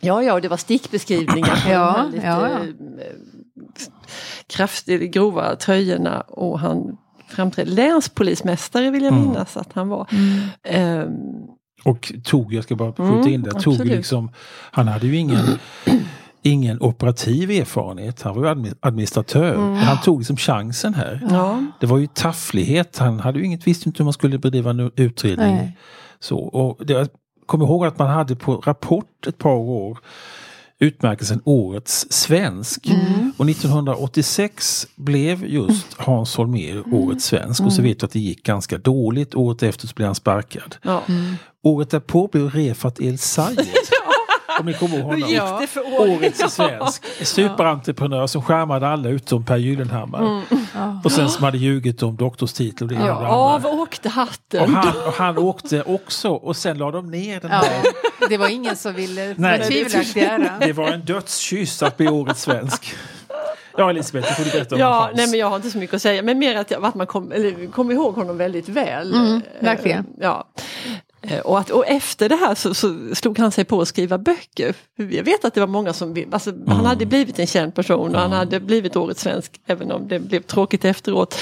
ja, 0.00 0.22
ja, 0.22 0.40
det 0.40 0.48
var 0.48 0.56
stickbeskrivningar 0.56 1.62
på 1.64 1.68
Ja, 1.70 2.02
de 2.02 2.12
lite 2.16 2.26
ja, 2.26 2.48
eh, 2.48 2.60
kraftigt 4.46 5.12
grova 5.14 5.56
tröjorna 5.56 6.20
och 6.20 6.58
han 6.60 6.96
framträdde. 7.28 7.70
Länspolismästare 7.70 8.90
vill 8.90 9.02
jag 9.02 9.12
Mm. 9.12 9.24
minnas 9.28 9.56
att 9.56 9.72
han 9.72 9.88
var. 9.88 10.06
Mm. 10.12 10.40
Ehm, 10.62 11.12
och 11.84 12.12
tog, 12.24 12.54
jag 12.54 12.64
ska 12.64 12.76
bara 12.76 12.92
skjuta 12.92 13.02
Mm, 13.12 13.28
in 13.28 13.42
det, 13.42 13.50
tog 13.50 13.62
ju 13.62 13.70
absolut. 13.80 13.96
liksom, 13.96 14.30
han 14.70 14.88
hade 14.88 15.06
ju 15.06 15.16
ingen 15.16 15.44
ingen 16.44 16.80
operativ 16.82 17.50
erfarenhet. 17.50 18.22
Han 18.22 18.34
var 18.36 18.42
ju 18.44 18.54
admi- 18.54 18.74
administratör. 18.80 19.56
Men 19.56 19.76
han 19.76 20.00
tog 20.02 20.18
liksom 20.18 20.36
chansen 20.36 20.94
här. 20.94 21.20
Mm. 21.22 21.34
ja. 21.34 21.64
Det 21.80 21.86
var 21.86 21.98
ju 21.98 22.06
tafflighet. 22.06 22.98
Han 22.98 23.20
hade 23.20 23.38
ju 23.38 23.44
inget, 23.44 23.66
visste 23.66 23.88
inte 23.88 23.98
hur 23.98 24.04
man 24.04 24.12
skulle 24.12 24.38
bedriva 24.38 24.70
en 24.70 24.90
utredning. 24.96 25.54
Nej. 25.54 25.76
Så, 26.20 26.38
och 26.38 26.86
det, 26.86 26.92
jag 26.92 27.08
kommer 27.46 27.64
ihåg 27.64 27.86
att 27.86 27.98
man 27.98 28.08
hade 28.10 28.36
på 28.36 28.56
Rapport 28.56 29.26
ett 29.26 29.38
par 29.38 29.54
år 29.54 29.98
utmärkelsen 30.78 31.40
Årets 31.44 32.06
svensk. 32.12 32.86
Mm. 32.86 33.32
Och 33.36 33.50
1986 33.50 34.86
blev 34.96 35.44
just 35.46 35.86
Hans 35.96 36.36
Holmér 36.36 36.94
Årets 36.94 37.24
svensk. 37.24 37.62
Och 37.62 37.72
så 37.72 37.80
Mm. 37.80 37.90
vet 37.90 38.00
du 38.00 38.06
att 38.06 38.12
det 38.12 38.20
gick 38.20 38.42
ganska 38.42 38.78
dåligt. 38.78 39.34
Året 39.34 39.62
efter 39.62 39.86
så 39.86 39.94
blev 39.94 40.06
han 40.06 40.14
sparkad. 40.14 40.76
Ja. 40.82 41.02
Året 41.62 41.90
därpå 41.90 42.28
blev 42.32 42.50
Refat 42.50 43.00
El 43.00 43.18
Sayed. 43.18 43.58
Om 44.60 44.66
ni 44.66 44.74
kommer 44.74 44.94
ihåg 44.98 45.04
Hur 45.04 45.12
honom. 45.12 45.28
gick 45.28 45.38
Ja. 45.38 45.58
det 45.60 45.66
för 45.66 45.80
året? 46.00 46.18
Årets 46.18 46.54
svensk. 46.54 47.04
Superentreprenör 47.26 48.26
som 48.26 48.42
skärmade 48.42 48.88
alla 48.88 49.08
utom 49.08 49.44
Per 49.44 49.56
Gyllenhammar. 49.56 50.42
Och 51.04 51.12
sen 51.12 51.28
som 51.28 51.44
hade 51.44 51.58
ljugit 51.58 52.02
om 52.02 52.16
doktorstitel 52.16 52.86
och 52.88 52.94
det 52.94 53.00
och 53.02 53.08
Ja, 53.08 53.54
av 53.54 53.66
åkte 53.66 54.08
Och 54.08 54.14
hatten. 54.14 54.74
han, 54.74 54.96
och 55.06 55.12
han 55.14 55.38
åkte 55.38 55.82
också 55.82 56.28
och 56.30 56.56
sen 56.56 56.78
la 56.78 56.90
de 56.90 57.10
ner 57.10 57.40
den 57.40 57.50
Ja, 57.50 57.56
här. 57.56 57.82
det 58.28 58.36
var 58.36 58.48
ingen 58.48 58.76
som 58.76 58.94
ville 58.94 59.34
Nej. 59.38 59.68
tvivelaktig 59.68 60.22
ära. 60.22 60.52
Det 60.60 60.72
var 60.72 60.88
en 60.88 61.00
dödskyss 61.04 61.82
att 61.82 61.96
bli 61.96 62.08
årets 62.08 62.42
svensk. 62.42 62.94
Ja 63.76 63.90
Elisabeth, 63.90 64.28
du 64.28 64.34
får 64.34 64.44
du 64.44 64.50
berätta 64.50 64.74
om 64.74 64.80
Ja, 64.80 65.00
Hans. 65.00 65.16
nej 65.16 65.26
men 65.30 65.38
jag 65.40 65.48
har 65.48 65.56
inte 65.56 65.70
så 65.70 65.78
mycket 65.78 65.94
att 65.94 66.02
säga 66.02 66.22
men 66.22 66.38
mer 66.38 66.56
att, 66.56 66.70
jag, 66.70 66.84
att 66.84 66.94
man 66.94 67.06
kom, 67.06 67.32
eller, 67.32 67.70
kom 67.70 67.90
ihåg 67.90 68.14
honom 68.14 68.36
väldigt 68.38 68.68
väl. 68.68 69.14
Mm, 69.14 69.34
Eh, 69.36 69.64
verkligen. 69.64 70.06
Ja. 70.20 70.44
Eh, 71.28 71.40
Och, 71.40 71.58
att, 71.58 71.70
och 71.70 71.86
efter 71.86 72.28
det 72.28 72.36
här 72.36 72.54
så, 72.54 72.74
så 72.74 73.14
slog 73.14 73.38
han 73.38 73.52
sig 73.52 73.64
på 73.64 73.80
att 73.80 73.88
skriva 73.88 74.18
böcker. 74.18 74.74
Jag 74.96 75.24
vet 75.24 75.44
att 75.44 75.54
det 75.54 75.60
var 75.60 75.66
många 75.66 75.92
som, 75.92 76.24
alltså, 76.32 76.50
Mm. 76.50 76.68
han 76.68 76.86
hade 76.86 77.06
blivit 77.06 77.38
en 77.38 77.46
känd 77.46 77.74
person 77.74 78.14
och 78.14 78.20
han 78.20 78.32
hade 78.32 78.60
blivit 78.60 78.96
årets 78.96 79.20
svensk 79.22 79.60
även 79.66 79.92
om 79.92 80.08
det 80.08 80.18
blev 80.18 80.40
tråkigt 80.42 80.84
efteråt. 80.84 81.38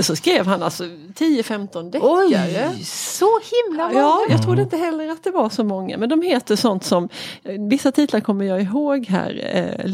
Så 0.00 0.16
skrev 0.16 0.46
han 0.46 0.62
alltså 0.62 0.84
10-15 1.14 1.90
deckare. 1.90 2.10
Oj, 2.12 2.84
så 2.84 3.28
himla 3.66 3.88
många. 3.88 4.00
Ja, 4.00 4.20
jag 4.30 4.42
trodde 4.42 4.62
inte 4.62 4.76
heller 4.76 5.08
att 5.08 5.24
det 5.24 5.30
var 5.30 5.48
så 5.48 5.64
många. 5.64 5.98
Men 5.98 6.08
de 6.08 6.22
heter 6.22 6.56
sånt 6.56 6.84
som, 6.84 7.08
eh, 7.44 7.60
vissa 7.70 7.92
titlar 7.92 8.20
kommer 8.20 8.44
jag 8.44 8.62
ihåg 8.62 9.06
här. 9.06 9.50
Eh, 9.54 9.90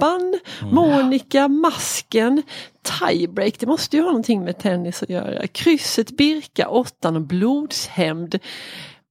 Loppan, 0.00 0.38
Monica, 0.70 1.48
Masken, 1.48 2.42
Tiebreak, 3.00 3.58
det 3.58 3.66
måste 3.66 3.96
ju 3.96 4.02
ha 4.02 4.08
någonting 4.10 4.44
med 4.44 4.58
tennis 4.58 5.02
att 5.02 5.10
göra. 5.10 5.46
Krysset, 5.46 6.10
Birka, 6.16 6.68
Åttan 6.68 7.16
och 7.16 7.22
Blodshämnd. 7.22 8.38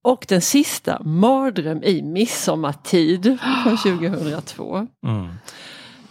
Och 0.04 0.26
den 0.30 0.42
sista, 0.42 1.04
Mardröm 1.04 1.84
i 1.84 2.02
midsommartid 2.02 3.38
från 3.64 3.78
2002. 4.00 4.88
Mm. 5.08 5.28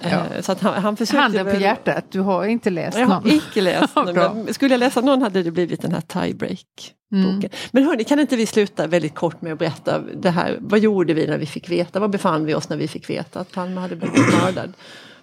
Eh, 0.00 0.40
Så 0.40 0.52
att 0.52 0.60
han, 0.60 0.82
han 0.82 0.96
försökte 0.96 1.18
Handen 1.20 1.44
på 1.46 1.52
väl- 1.52 1.62
hjärtat, 1.62 2.04
du 2.10 2.20
har 2.20 2.44
inte 2.46 2.70
läst 2.70 2.98
jag 2.98 3.06
har 3.06 3.14
någon. 3.20 3.30
icke 3.30 3.60
läst 3.60 3.92
Ja, 3.96 4.12
bra. 4.12 4.34
men 4.34 4.54
Skulle 4.54 4.74
jag 4.74 4.78
läsa 4.78 5.00
någon 5.00 5.22
hade 5.22 5.42
det 5.42 5.50
blivit 5.50 5.82
den 5.82 5.92
här 5.92 6.00
Tiebreak. 6.00 6.94
Mm. 7.12 7.42
Men 7.70 7.84
hörni, 7.84 8.04
kan 8.04 8.20
inte 8.20 8.36
vi 8.36 8.46
sluta 8.46 8.86
väldigt 8.86 9.14
kort 9.14 9.42
med 9.42 9.52
att 9.52 9.58
berätta 9.58 9.98
det 9.98 10.30
här. 10.30 10.58
Vad 10.60 10.80
gjorde 10.80 11.14
vi 11.14 11.26
när 11.26 11.38
vi 11.38 11.46
fick 11.46 11.70
veta? 11.70 12.00
Var 12.00 12.08
befann 12.08 12.44
vi 12.44 12.54
oss 12.54 12.68
när 12.68 12.76
vi 12.76 12.88
fick 12.88 13.10
veta 13.10 13.40
att 13.40 13.52
Palme 13.52 13.80
hade 13.80 13.96
blivit 13.96 14.18
mördad? 14.42 14.72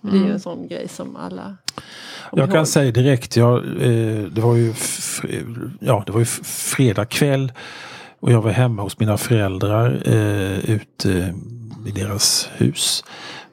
Det 0.01 0.17
är 0.17 0.21
ju 0.21 0.31
en 0.31 0.39
sån 0.39 0.67
grej 0.67 0.87
som 0.87 1.15
alla 1.15 1.57
Jag 2.31 2.51
kan 2.51 2.65
säga 2.65 2.91
direkt, 2.91 3.35
jag, 3.35 3.57
eh, 3.57 4.23
det 4.23 4.41
var 4.41 4.55
ju, 4.55 4.73
ja, 5.79 6.03
det 6.05 6.11
var 6.11 6.19
ju 6.19 6.25
fredag 6.25 7.05
kväll 7.05 7.51
och 8.19 8.31
jag 8.31 8.41
var 8.41 8.51
hemma 8.51 8.81
hos 8.81 8.99
mina 8.99 9.17
föräldrar 9.17 10.01
eh, 10.05 10.69
ute 10.69 11.33
i 11.87 11.91
deras 11.91 12.49
hus. 12.57 13.03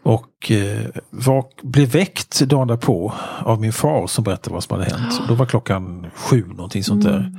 Och 0.04 0.50
eh, 0.50 0.86
var, 1.10 1.44
blev 1.62 1.88
väckt 1.88 2.40
dagen 2.40 2.68
därpå 2.68 3.12
av 3.38 3.60
min 3.60 3.72
far 3.72 4.06
som 4.06 4.24
berättade 4.24 4.54
vad 4.54 4.64
som 4.64 4.78
hade 4.78 4.90
hänt. 4.90 5.20
Då 5.28 5.34
var 5.34 5.46
klockan 5.46 6.06
sju 6.14 6.44
någonting 6.48 6.84
sånt 6.84 7.04
där. 7.04 7.32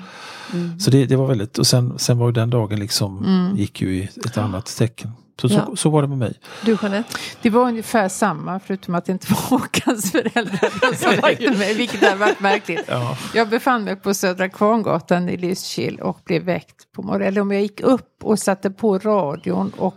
Så 0.79 0.91
det, 0.91 1.05
det 1.05 1.15
var 1.15 1.27
väldigt, 1.27 1.57
och 1.57 1.67
sen, 1.67 1.99
sen 1.99 2.17
var 2.17 2.25
ju 2.27 2.31
den 2.31 2.49
dagen 2.49 2.79
liksom, 2.79 3.25
gick 3.57 3.81
ju 3.81 3.95
i 3.95 4.09
ett 4.25 4.37
annat 4.37 4.65
tecken. 4.77 5.11
Så, 5.41 5.49
så, 5.49 5.55
Ja. 5.55 5.75
så 5.75 5.89
var 5.89 6.01
det 6.01 6.07
med 6.07 6.17
mig. 6.17 6.33
Du 6.65 6.77
Jeanette? 6.81 7.09
Det 7.41 7.49
var 7.49 7.67
ungefär 7.67 8.09
samma 8.09 8.59
förutom 8.59 8.95
att 8.95 9.05
det 9.05 9.11
inte 9.11 9.33
var 9.33 9.39
Håkans 9.49 10.11
föräldrar 10.11 10.93
som 10.95 11.21
väckte 11.21 11.51
mig, 11.57 11.73
vilket 11.73 12.03
hade 12.03 12.15
varit 12.15 12.39
märkligt. 12.39 12.83
Ja. 12.87 13.17
Jag 13.33 13.49
befann 13.49 13.83
mig 13.83 13.95
på 13.95 14.13
Södra 14.13 14.49
Kvarngatan 14.49 15.29
i 15.29 15.37
Lysekil 15.37 15.99
och 15.99 16.19
blev 16.25 16.43
väckt 16.43 16.91
på 16.95 17.01
morgonen. 17.01 17.27
Eller 17.27 17.41
om 17.41 17.51
jag 17.51 17.61
gick 17.61 17.81
upp 17.81 18.23
och 18.23 18.39
satte 18.39 18.69
på 18.71 18.97
radion 18.99 19.71
och 19.77 19.95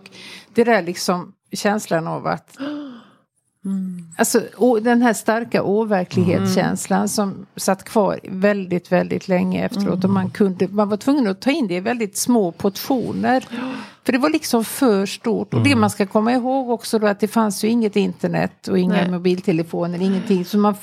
det 0.54 0.64
där 0.64 0.82
liksom 0.82 1.32
känslan 1.52 2.06
av 2.06 2.26
att 2.26 2.56
Alltså 4.16 4.42
å, 4.56 4.78
den 4.78 5.02
här 5.02 5.12
starka 5.12 5.62
overklighetskänslan 5.62 7.08
som 7.08 7.46
satt 7.56 7.84
kvar 7.84 8.20
väldigt, 8.22 8.92
väldigt 8.92 9.28
länge 9.28 9.64
efteråt. 9.64 10.04
Och 10.04 10.10
man, 10.10 10.30
kunde, 10.30 10.68
man 10.68 10.88
var 10.88 10.96
tvungen 10.96 11.26
att 11.26 11.40
ta 11.40 11.50
in 11.50 11.68
det 11.68 11.74
i 11.74 11.80
väldigt 11.80 12.16
små 12.16 12.52
portioner. 12.52 13.44
För 14.04 14.12
det 14.12 14.18
var 14.18 14.30
liksom 14.30 14.64
för 14.64 15.06
stort. 15.06 15.54
Och 15.54 15.62
det 15.62 15.76
man 15.76 15.90
ska 15.90 16.06
komma 16.06 16.32
ihåg 16.32 16.70
också 16.70 16.98
då 16.98 17.06
att 17.06 17.20
det 17.20 17.28
fanns 17.28 17.64
ju 17.64 17.68
inget 17.68 17.96
internet 17.96 18.68
och 18.68 18.78
inga 18.78 18.94
Nej. 18.94 19.10
mobiltelefoner, 19.10 20.02
ingenting. 20.02 20.44
Så 20.44 20.58
man 20.58 20.74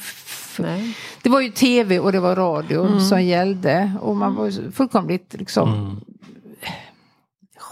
Nej. 0.60 0.98
det 1.22 1.30
var 1.30 1.42
ju 1.42 1.50
tv 1.50 2.00
och 2.00 2.12
det 2.12 2.20
var 2.20 2.36
radio 2.36 3.00
som 3.00 3.24
gällde. 3.24 3.92
Och 4.02 4.16
man 4.16 4.36
var 4.36 4.72
fullkomligt 4.72 5.34
liksom 5.34 6.02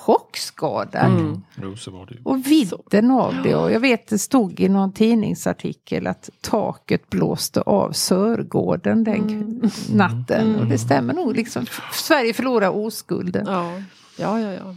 chockskadad. 0.06 1.12
Ju. 1.20 2.18
Och 2.24 2.48
vidden 2.48 3.12
av 3.12 3.36
det. 3.44 3.56
Och 3.56 3.72
jag 3.72 3.80
vet 3.80 4.08
det 4.08 4.20
stod 4.20 4.60
i 4.60 4.70
någon 4.70 4.92
tidningsartikel 4.94 6.08
att 6.08 6.30
taket 6.42 7.10
blåste 7.10 7.62
av 7.62 7.92
Sörgården 7.92 9.04
den 9.04 9.72
natten. 9.94 10.56
Och 10.60 10.66
det 10.66 10.78
stämmer 10.78 11.14
nog. 11.14 11.36
Liksom. 11.36 11.66
Sverige 11.94 12.34
förlorar 12.34 12.70
oskulden. 12.70 13.46
Ja, 13.48 13.74
ja, 14.18 14.40
ja. 14.40 14.52
ja. 14.52 14.76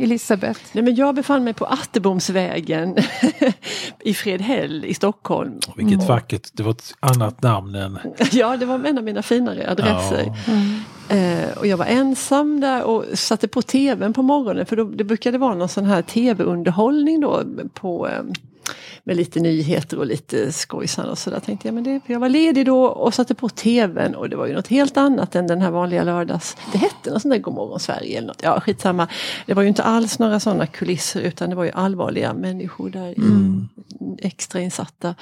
Elisabeth? 0.00 0.60
Nej, 0.72 0.84
men 0.84 0.94
jag 0.94 1.14
befann 1.14 1.44
mig 1.44 1.54
på 1.54 1.64
Attebomsvägen 1.64 2.96
i 4.00 4.14
Fredhäll 4.14 4.84
i 4.84 4.94
Stockholm. 4.94 5.58
Vilket 5.76 5.94
Mm. 5.94 6.06
vackert, 6.06 6.48
det 6.52 6.62
var 6.62 6.70
ett 6.70 6.94
annat 7.00 7.42
namn 7.42 7.74
än... 7.74 7.98
Ja, 8.32 8.56
det 8.56 8.66
var 8.66 8.84
en 8.84 8.98
av 8.98 9.04
mina 9.04 9.22
finare 9.22 9.70
adresser. 9.70 10.32
Ja. 10.46 10.52
Eh, 11.08 11.58
och 11.58 11.66
jag 11.66 11.76
var 11.76 11.86
ensam 11.86 12.60
där 12.60 12.82
och 12.82 13.04
satte 13.14 13.48
på 13.48 13.62
tvn 13.62 14.12
på 14.12 14.22
morgonen 14.22 14.66
för 14.66 14.76
då, 14.76 14.84
det 14.84 15.04
brukade 15.04 15.38
vara 15.38 15.54
någon 15.54 15.68
sån 15.68 15.84
här 15.84 16.02
tv-underhållning 16.02 17.20
då 17.20 17.42
på 17.74 18.08
eh, 18.08 18.22
med 19.04 19.16
lite 19.16 19.40
nyheter 19.40 19.98
och 19.98 20.06
lite 20.06 20.52
skojsan 20.52 21.08
och 21.08 21.18
sådär 21.18 21.40
tänkte 21.40 21.68
jag. 21.68 21.74
Men 21.74 21.84
det, 21.84 22.00
jag 22.06 22.20
var 22.20 22.28
ledig 22.28 22.66
då 22.66 22.84
och 22.84 23.14
satte 23.14 23.34
på 23.34 23.48
tvn 23.48 24.14
och 24.14 24.28
det 24.30 24.36
var 24.36 24.46
ju 24.46 24.54
något 24.54 24.68
helt 24.68 24.96
annat 24.96 25.34
än 25.34 25.46
den 25.46 25.62
här 25.62 25.70
vanliga 25.70 26.04
lördags. 26.04 26.56
Det 26.72 26.78
hette 26.78 27.10
något 27.10 27.22
sånt 27.22 27.34
där 27.34 27.38
Godmorgon 27.40 27.80
Sverige 27.80 28.18
eller 28.18 28.28
något. 28.28 28.42
Ja 28.42 28.60
skitsamma. 28.60 29.08
Det 29.46 29.54
var 29.54 29.62
ju 29.62 29.68
inte 29.68 29.82
alls 29.82 30.18
några 30.18 30.40
sådana 30.40 30.66
kulisser 30.66 31.20
utan 31.20 31.50
det 31.50 31.56
var 31.56 31.64
ju 31.64 31.70
allvarliga 31.70 32.34
människor 32.34 32.90
där 32.90 33.14
Mm. 33.18 33.68
extra 34.18 34.60
insatta. 34.60 35.14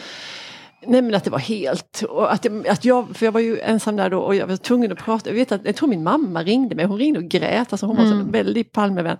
Nej 0.88 1.02
men 1.02 1.14
att 1.14 1.24
det 1.24 1.30
var 1.30 1.38
helt, 1.38 2.02
och 2.08 2.32
att, 2.32 2.44
jag, 2.44 2.68
att 2.68 2.84
jag, 2.84 3.06
för 3.16 3.26
jag 3.26 3.32
var 3.32 3.40
ju 3.40 3.60
ensam 3.60 3.96
där 3.96 4.10
då 4.10 4.18
och 4.20 4.34
jag 4.34 4.46
var 4.46 4.56
tvungen 4.56 4.92
att 4.92 4.98
prata. 4.98 5.30
Jag, 5.30 5.34
vet 5.34 5.52
att, 5.52 5.60
jag 5.64 5.76
tror 5.76 5.88
min 5.88 6.02
mamma 6.02 6.42
ringde 6.42 6.74
mig, 6.74 6.84
hon 6.84 6.98
ringde 6.98 7.18
och 7.20 7.24
grät, 7.28 7.72
alltså 7.72 7.86
hon 7.86 7.96
var 7.96 8.04
Mm. 8.04 8.20
en 8.20 8.30
väldigt 8.30 8.72
Palmevän. 8.72 9.16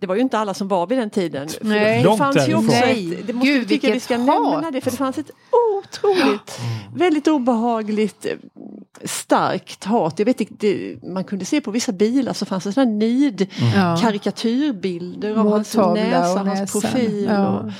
Det 0.00 0.06
var 0.06 0.14
ju 0.14 0.20
inte 0.20 0.38
alla 0.38 0.54
som 0.54 0.68
var 0.68 0.86
vid 0.86 0.98
den 0.98 1.10
tiden. 1.10 1.48
Nej. 1.60 1.98
det 1.98 2.04
Långt 2.04 2.18
fanns 2.18 2.48
ju 2.48 2.54
också 2.54 2.72
ett, 2.72 3.26
det 3.26 3.32
måste 3.32 3.48
Gud, 3.52 3.68
tycka 3.68 3.92
vi 3.92 4.00
ska 4.00 4.16
hat. 4.16 4.26
nämna 4.26 4.70
det, 4.70 4.80
för 4.80 4.90
det 4.90 4.96
fanns 4.96 5.18
ett 5.18 5.30
otroligt, 5.78 6.58
väldigt 6.94 7.28
obehagligt 7.28 8.26
eh, 8.26 8.32
starkt 9.04 9.84
hat. 9.84 10.18
Jag 10.18 10.26
vet 10.26 10.40
inte, 10.40 10.96
man 11.06 11.24
kunde 11.24 11.44
se 11.44 11.60
på 11.60 11.70
vissa 11.70 11.92
bilar 11.92 12.32
så 12.32 12.44
fanns 12.46 12.64
det 12.64 12.72
sådana 12.72 12.90
nid 12.90 13.46
Ja. 13.76 13.98
karikatyrbilder 14.02 15.30
av 15.36 15.50
hans 15.50 15.76
näsa, 15.76 16.32
och 16.32 16.46
hans 16.46 16.72
profil. 16.72 17.24
Ja. 17.30 17.48
Och, 17.58 17.70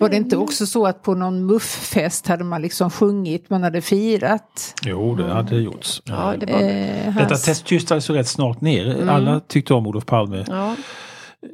Var 0.00 0.08
det 0.08 0.16
inte 0.16 0.36
också 0.36 0.66
så 0.66 0.86
att 0.86 1.02
på 1.02 1.14
någon 1.14 1.46
mufffest 1.46 2.26
hade 2.26 2.44
man 2.44 2.62
liksom 2.62 2.90
sjungit, 2.90 3.50
man 3.50 3.62
hade 3.62 3.80
firat? 3.80 4.74
Jo, 4.82 5.14
det 5.14 5.32
hade 5.32 5.56
gjorts. 5.56 6.02
ja, 6.04 6.34
det 6.40 6.52
var, 6.52 6.60
Eh, 6.60 7.16
Detta 7.16 7.34
hans, 7.46 7.62
tystades 7.62 8.10
ju 8.10 8.14
rätt 8.14 8.28
snart 8.28 8.60
ner. 8.60 8.94
Mm. 8.94 9.08
Alla 9.08 9.40
tyckte 9.40 9.74
om 9.74 9.86
Olof 9.86 10.06
Palme. 10.06 10.44
ja. 10.48 10.76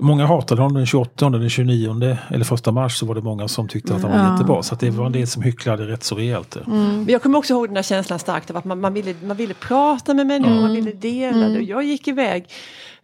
Många 0.00 0.26
hatade 0.26 0.62
honom 0.62 0.76
den 0.76 0.86
28, 0.86 1.30
den 1.30 1.50
29 1.50 2.16
eller 2.30 2.44
första 2.44 2.72
mars 2.72 2.96
så 2.98 3.06
var 3.06 3.14
det 3.14 3.20
många 3.22 3.48
som 3.48 3.68
tyckte 3.68 3.94
att 3.94 4.02
han 4.02 4.10
var 4.10 4.18
Ja. 4.18 4.32
jättebra. 4.32 4.62
Så 4.62 4.74
att 4.74 4.80
det 4.80 4.90
var 4.90 5.06
en 5.06 5.12
del 5.12 5.26
som 5.26 5.42
hycklade 5.42 5.86
rätt 5.86 6.02
så 6.02 6.14
rejält. 6.14 6.50
där. 6.50 6.62
Men 6.66 7.06
jag 7.08 7.22
kommer 7.22 7.38
också 7.38 7.54
ihåg 7.54 7.68
den 7.68 7.76
här 7.76 7.82
känslan 7.82 8.18
starkt 8.18 8.50
av 8.50 8.56
att 8.56 8.64
man, 8.64 8.80
man, 8.80 8.94
ville, 8.94 9.14
man 9.24 9.36
ville 9.36 9.54
prata 9.54 10.14
med 10.14 10.26
människor, 10.26 10.60
man 10.60 10.72
ville 10.72 10.92
dela 10.92 11.48
det. 11.48 11.60
Jag 11.60 11.84
gick 11.84 12.08
iväg 12.08 12.44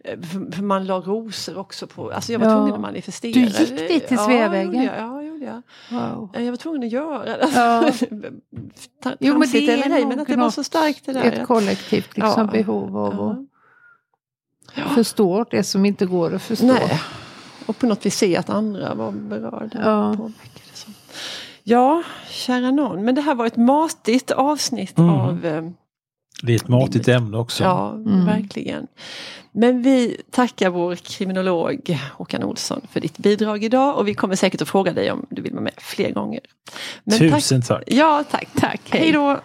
eh, 0.03 0.19
för, 0.53 0.61
man 0.63 0.85
la 0.85 0.99
rosor 0.99 1.57
också 1.57 1.87
på, 1.87 2.11
alltså 2.11 2.31
jag 2.31 2.39
var 2.39 2.47
Ja. 2.47 2.55
tvungen 2.55 2.73
att 2.73 2.79
manifestera. 2.81 3.33
Du 3.33 3.39
gick 3.39 3.87
dit 3.87 4.07
till 4.07 4.17
Sveavägen? 4.17 4.83
Ja. 4.83 4.91
Ja, 4.97 5.21
gjorde 5.21 5.45
jag. 5.45 5.61
wow. 5.99 6.29
Eh, 6.35 6.43
Jag 6.43 6.51
var 6.51 6.57
tvungen 6.57 6.83
att 6.83 6.91
göra 6.91 7.25
det. 7.25 7.49
Ja. 7.55 7.91
Jo, 9.19 9.37
men 9.37 9.49
det 9.51 9.57
är 9.71 9.89
men 9.89 10.09
nog 10.09 10.19
att 10.19 10.27
det 10.27 10.35
var 10.35 10.43
något- 10.43 10.53
så 10.53 10.63
starkt 10.63 11.05
det 11.05 11.13
där. 11.13 11.23
Ett 11.23 11.47
kollektivt 11.47 12.17
liksom, 12.17 12.33
Ja. 12.37 12.51
behov 12.51 12.97
av 12.97 13.21
att 13.29 13.37
Ja. 14.75 14.83
förstå 14.95 15.45
det 15.51 15.63
som 15.63 15.85
inte 15.85 16.05
går 16.05 16.33
att 16.35 16.41
förstå. 16.41 16.65
Nej. 16.65 17.01
Och 17.65 17.77
på 17.77 17.85
något 17.85 18.05
vis 18.05 18.17
se 18.17 18.37
att 18.37 18.49
andra 18.49 18.93
var 18.93 19.11
berörda. 19.11 19.79
Ja. 19.83 20.29
Ja, 21.63 22.03
kära 22.29 22.71
någon. 22.71 23.05
Men 23.05 23.15
det 23.15 23.21
här 23.21 23.35
var 23.35 23.45
ett 23.45 23.57
matigt 23.57 24.31
avsnitt 24.31 24.97
Mm. 24.97 25.09
av 25.09 25.45
eh, 25.45 25.63
Det 26.43 26.51
är 26.51 26.55
ett 26.55 26.67
matigt 26.67 27.07
ämne 27.07 27.37
också. 27.37 27.63
Ja, 27.63 27.91
Mm. 27.91 28.25
verkligen. 28.25 28.87
Men 29.51 29.81
vi 29.81 30.17
tackar 30.31 30.69
vår 30.69 30.95
kriminolog 30.95 31.99
Håkan 32.13 32.43
Olsson 32.43 32.81
för 32.91 32.99
ditt 32.99 33.17
bidrag 33.17 33.63
idag 33.63 33.97
och 33.97 34.07
vi 34.07 34.13
kommer 34.13 34.35
säkert 34.35 34.61
att 34.61 34.69
fråga 34.69 34.93
dig 34.93 35.11
om 35.11 35.25
du 35.29 35.41
vill 35.41 35.51
vara 35.53 35.63
med 35.63 35.73
fler 35.77 36.11
gånger. 36.11 36.39
Men 37.03 37.19
Tusen 37.19 37.61
tack. 37.61 37.83
Ja, 37.87 38.23
tack. 38.31 38.47
Tack. 38.55 38.81
Hej 38.89 39.11
då! 39.11 39.39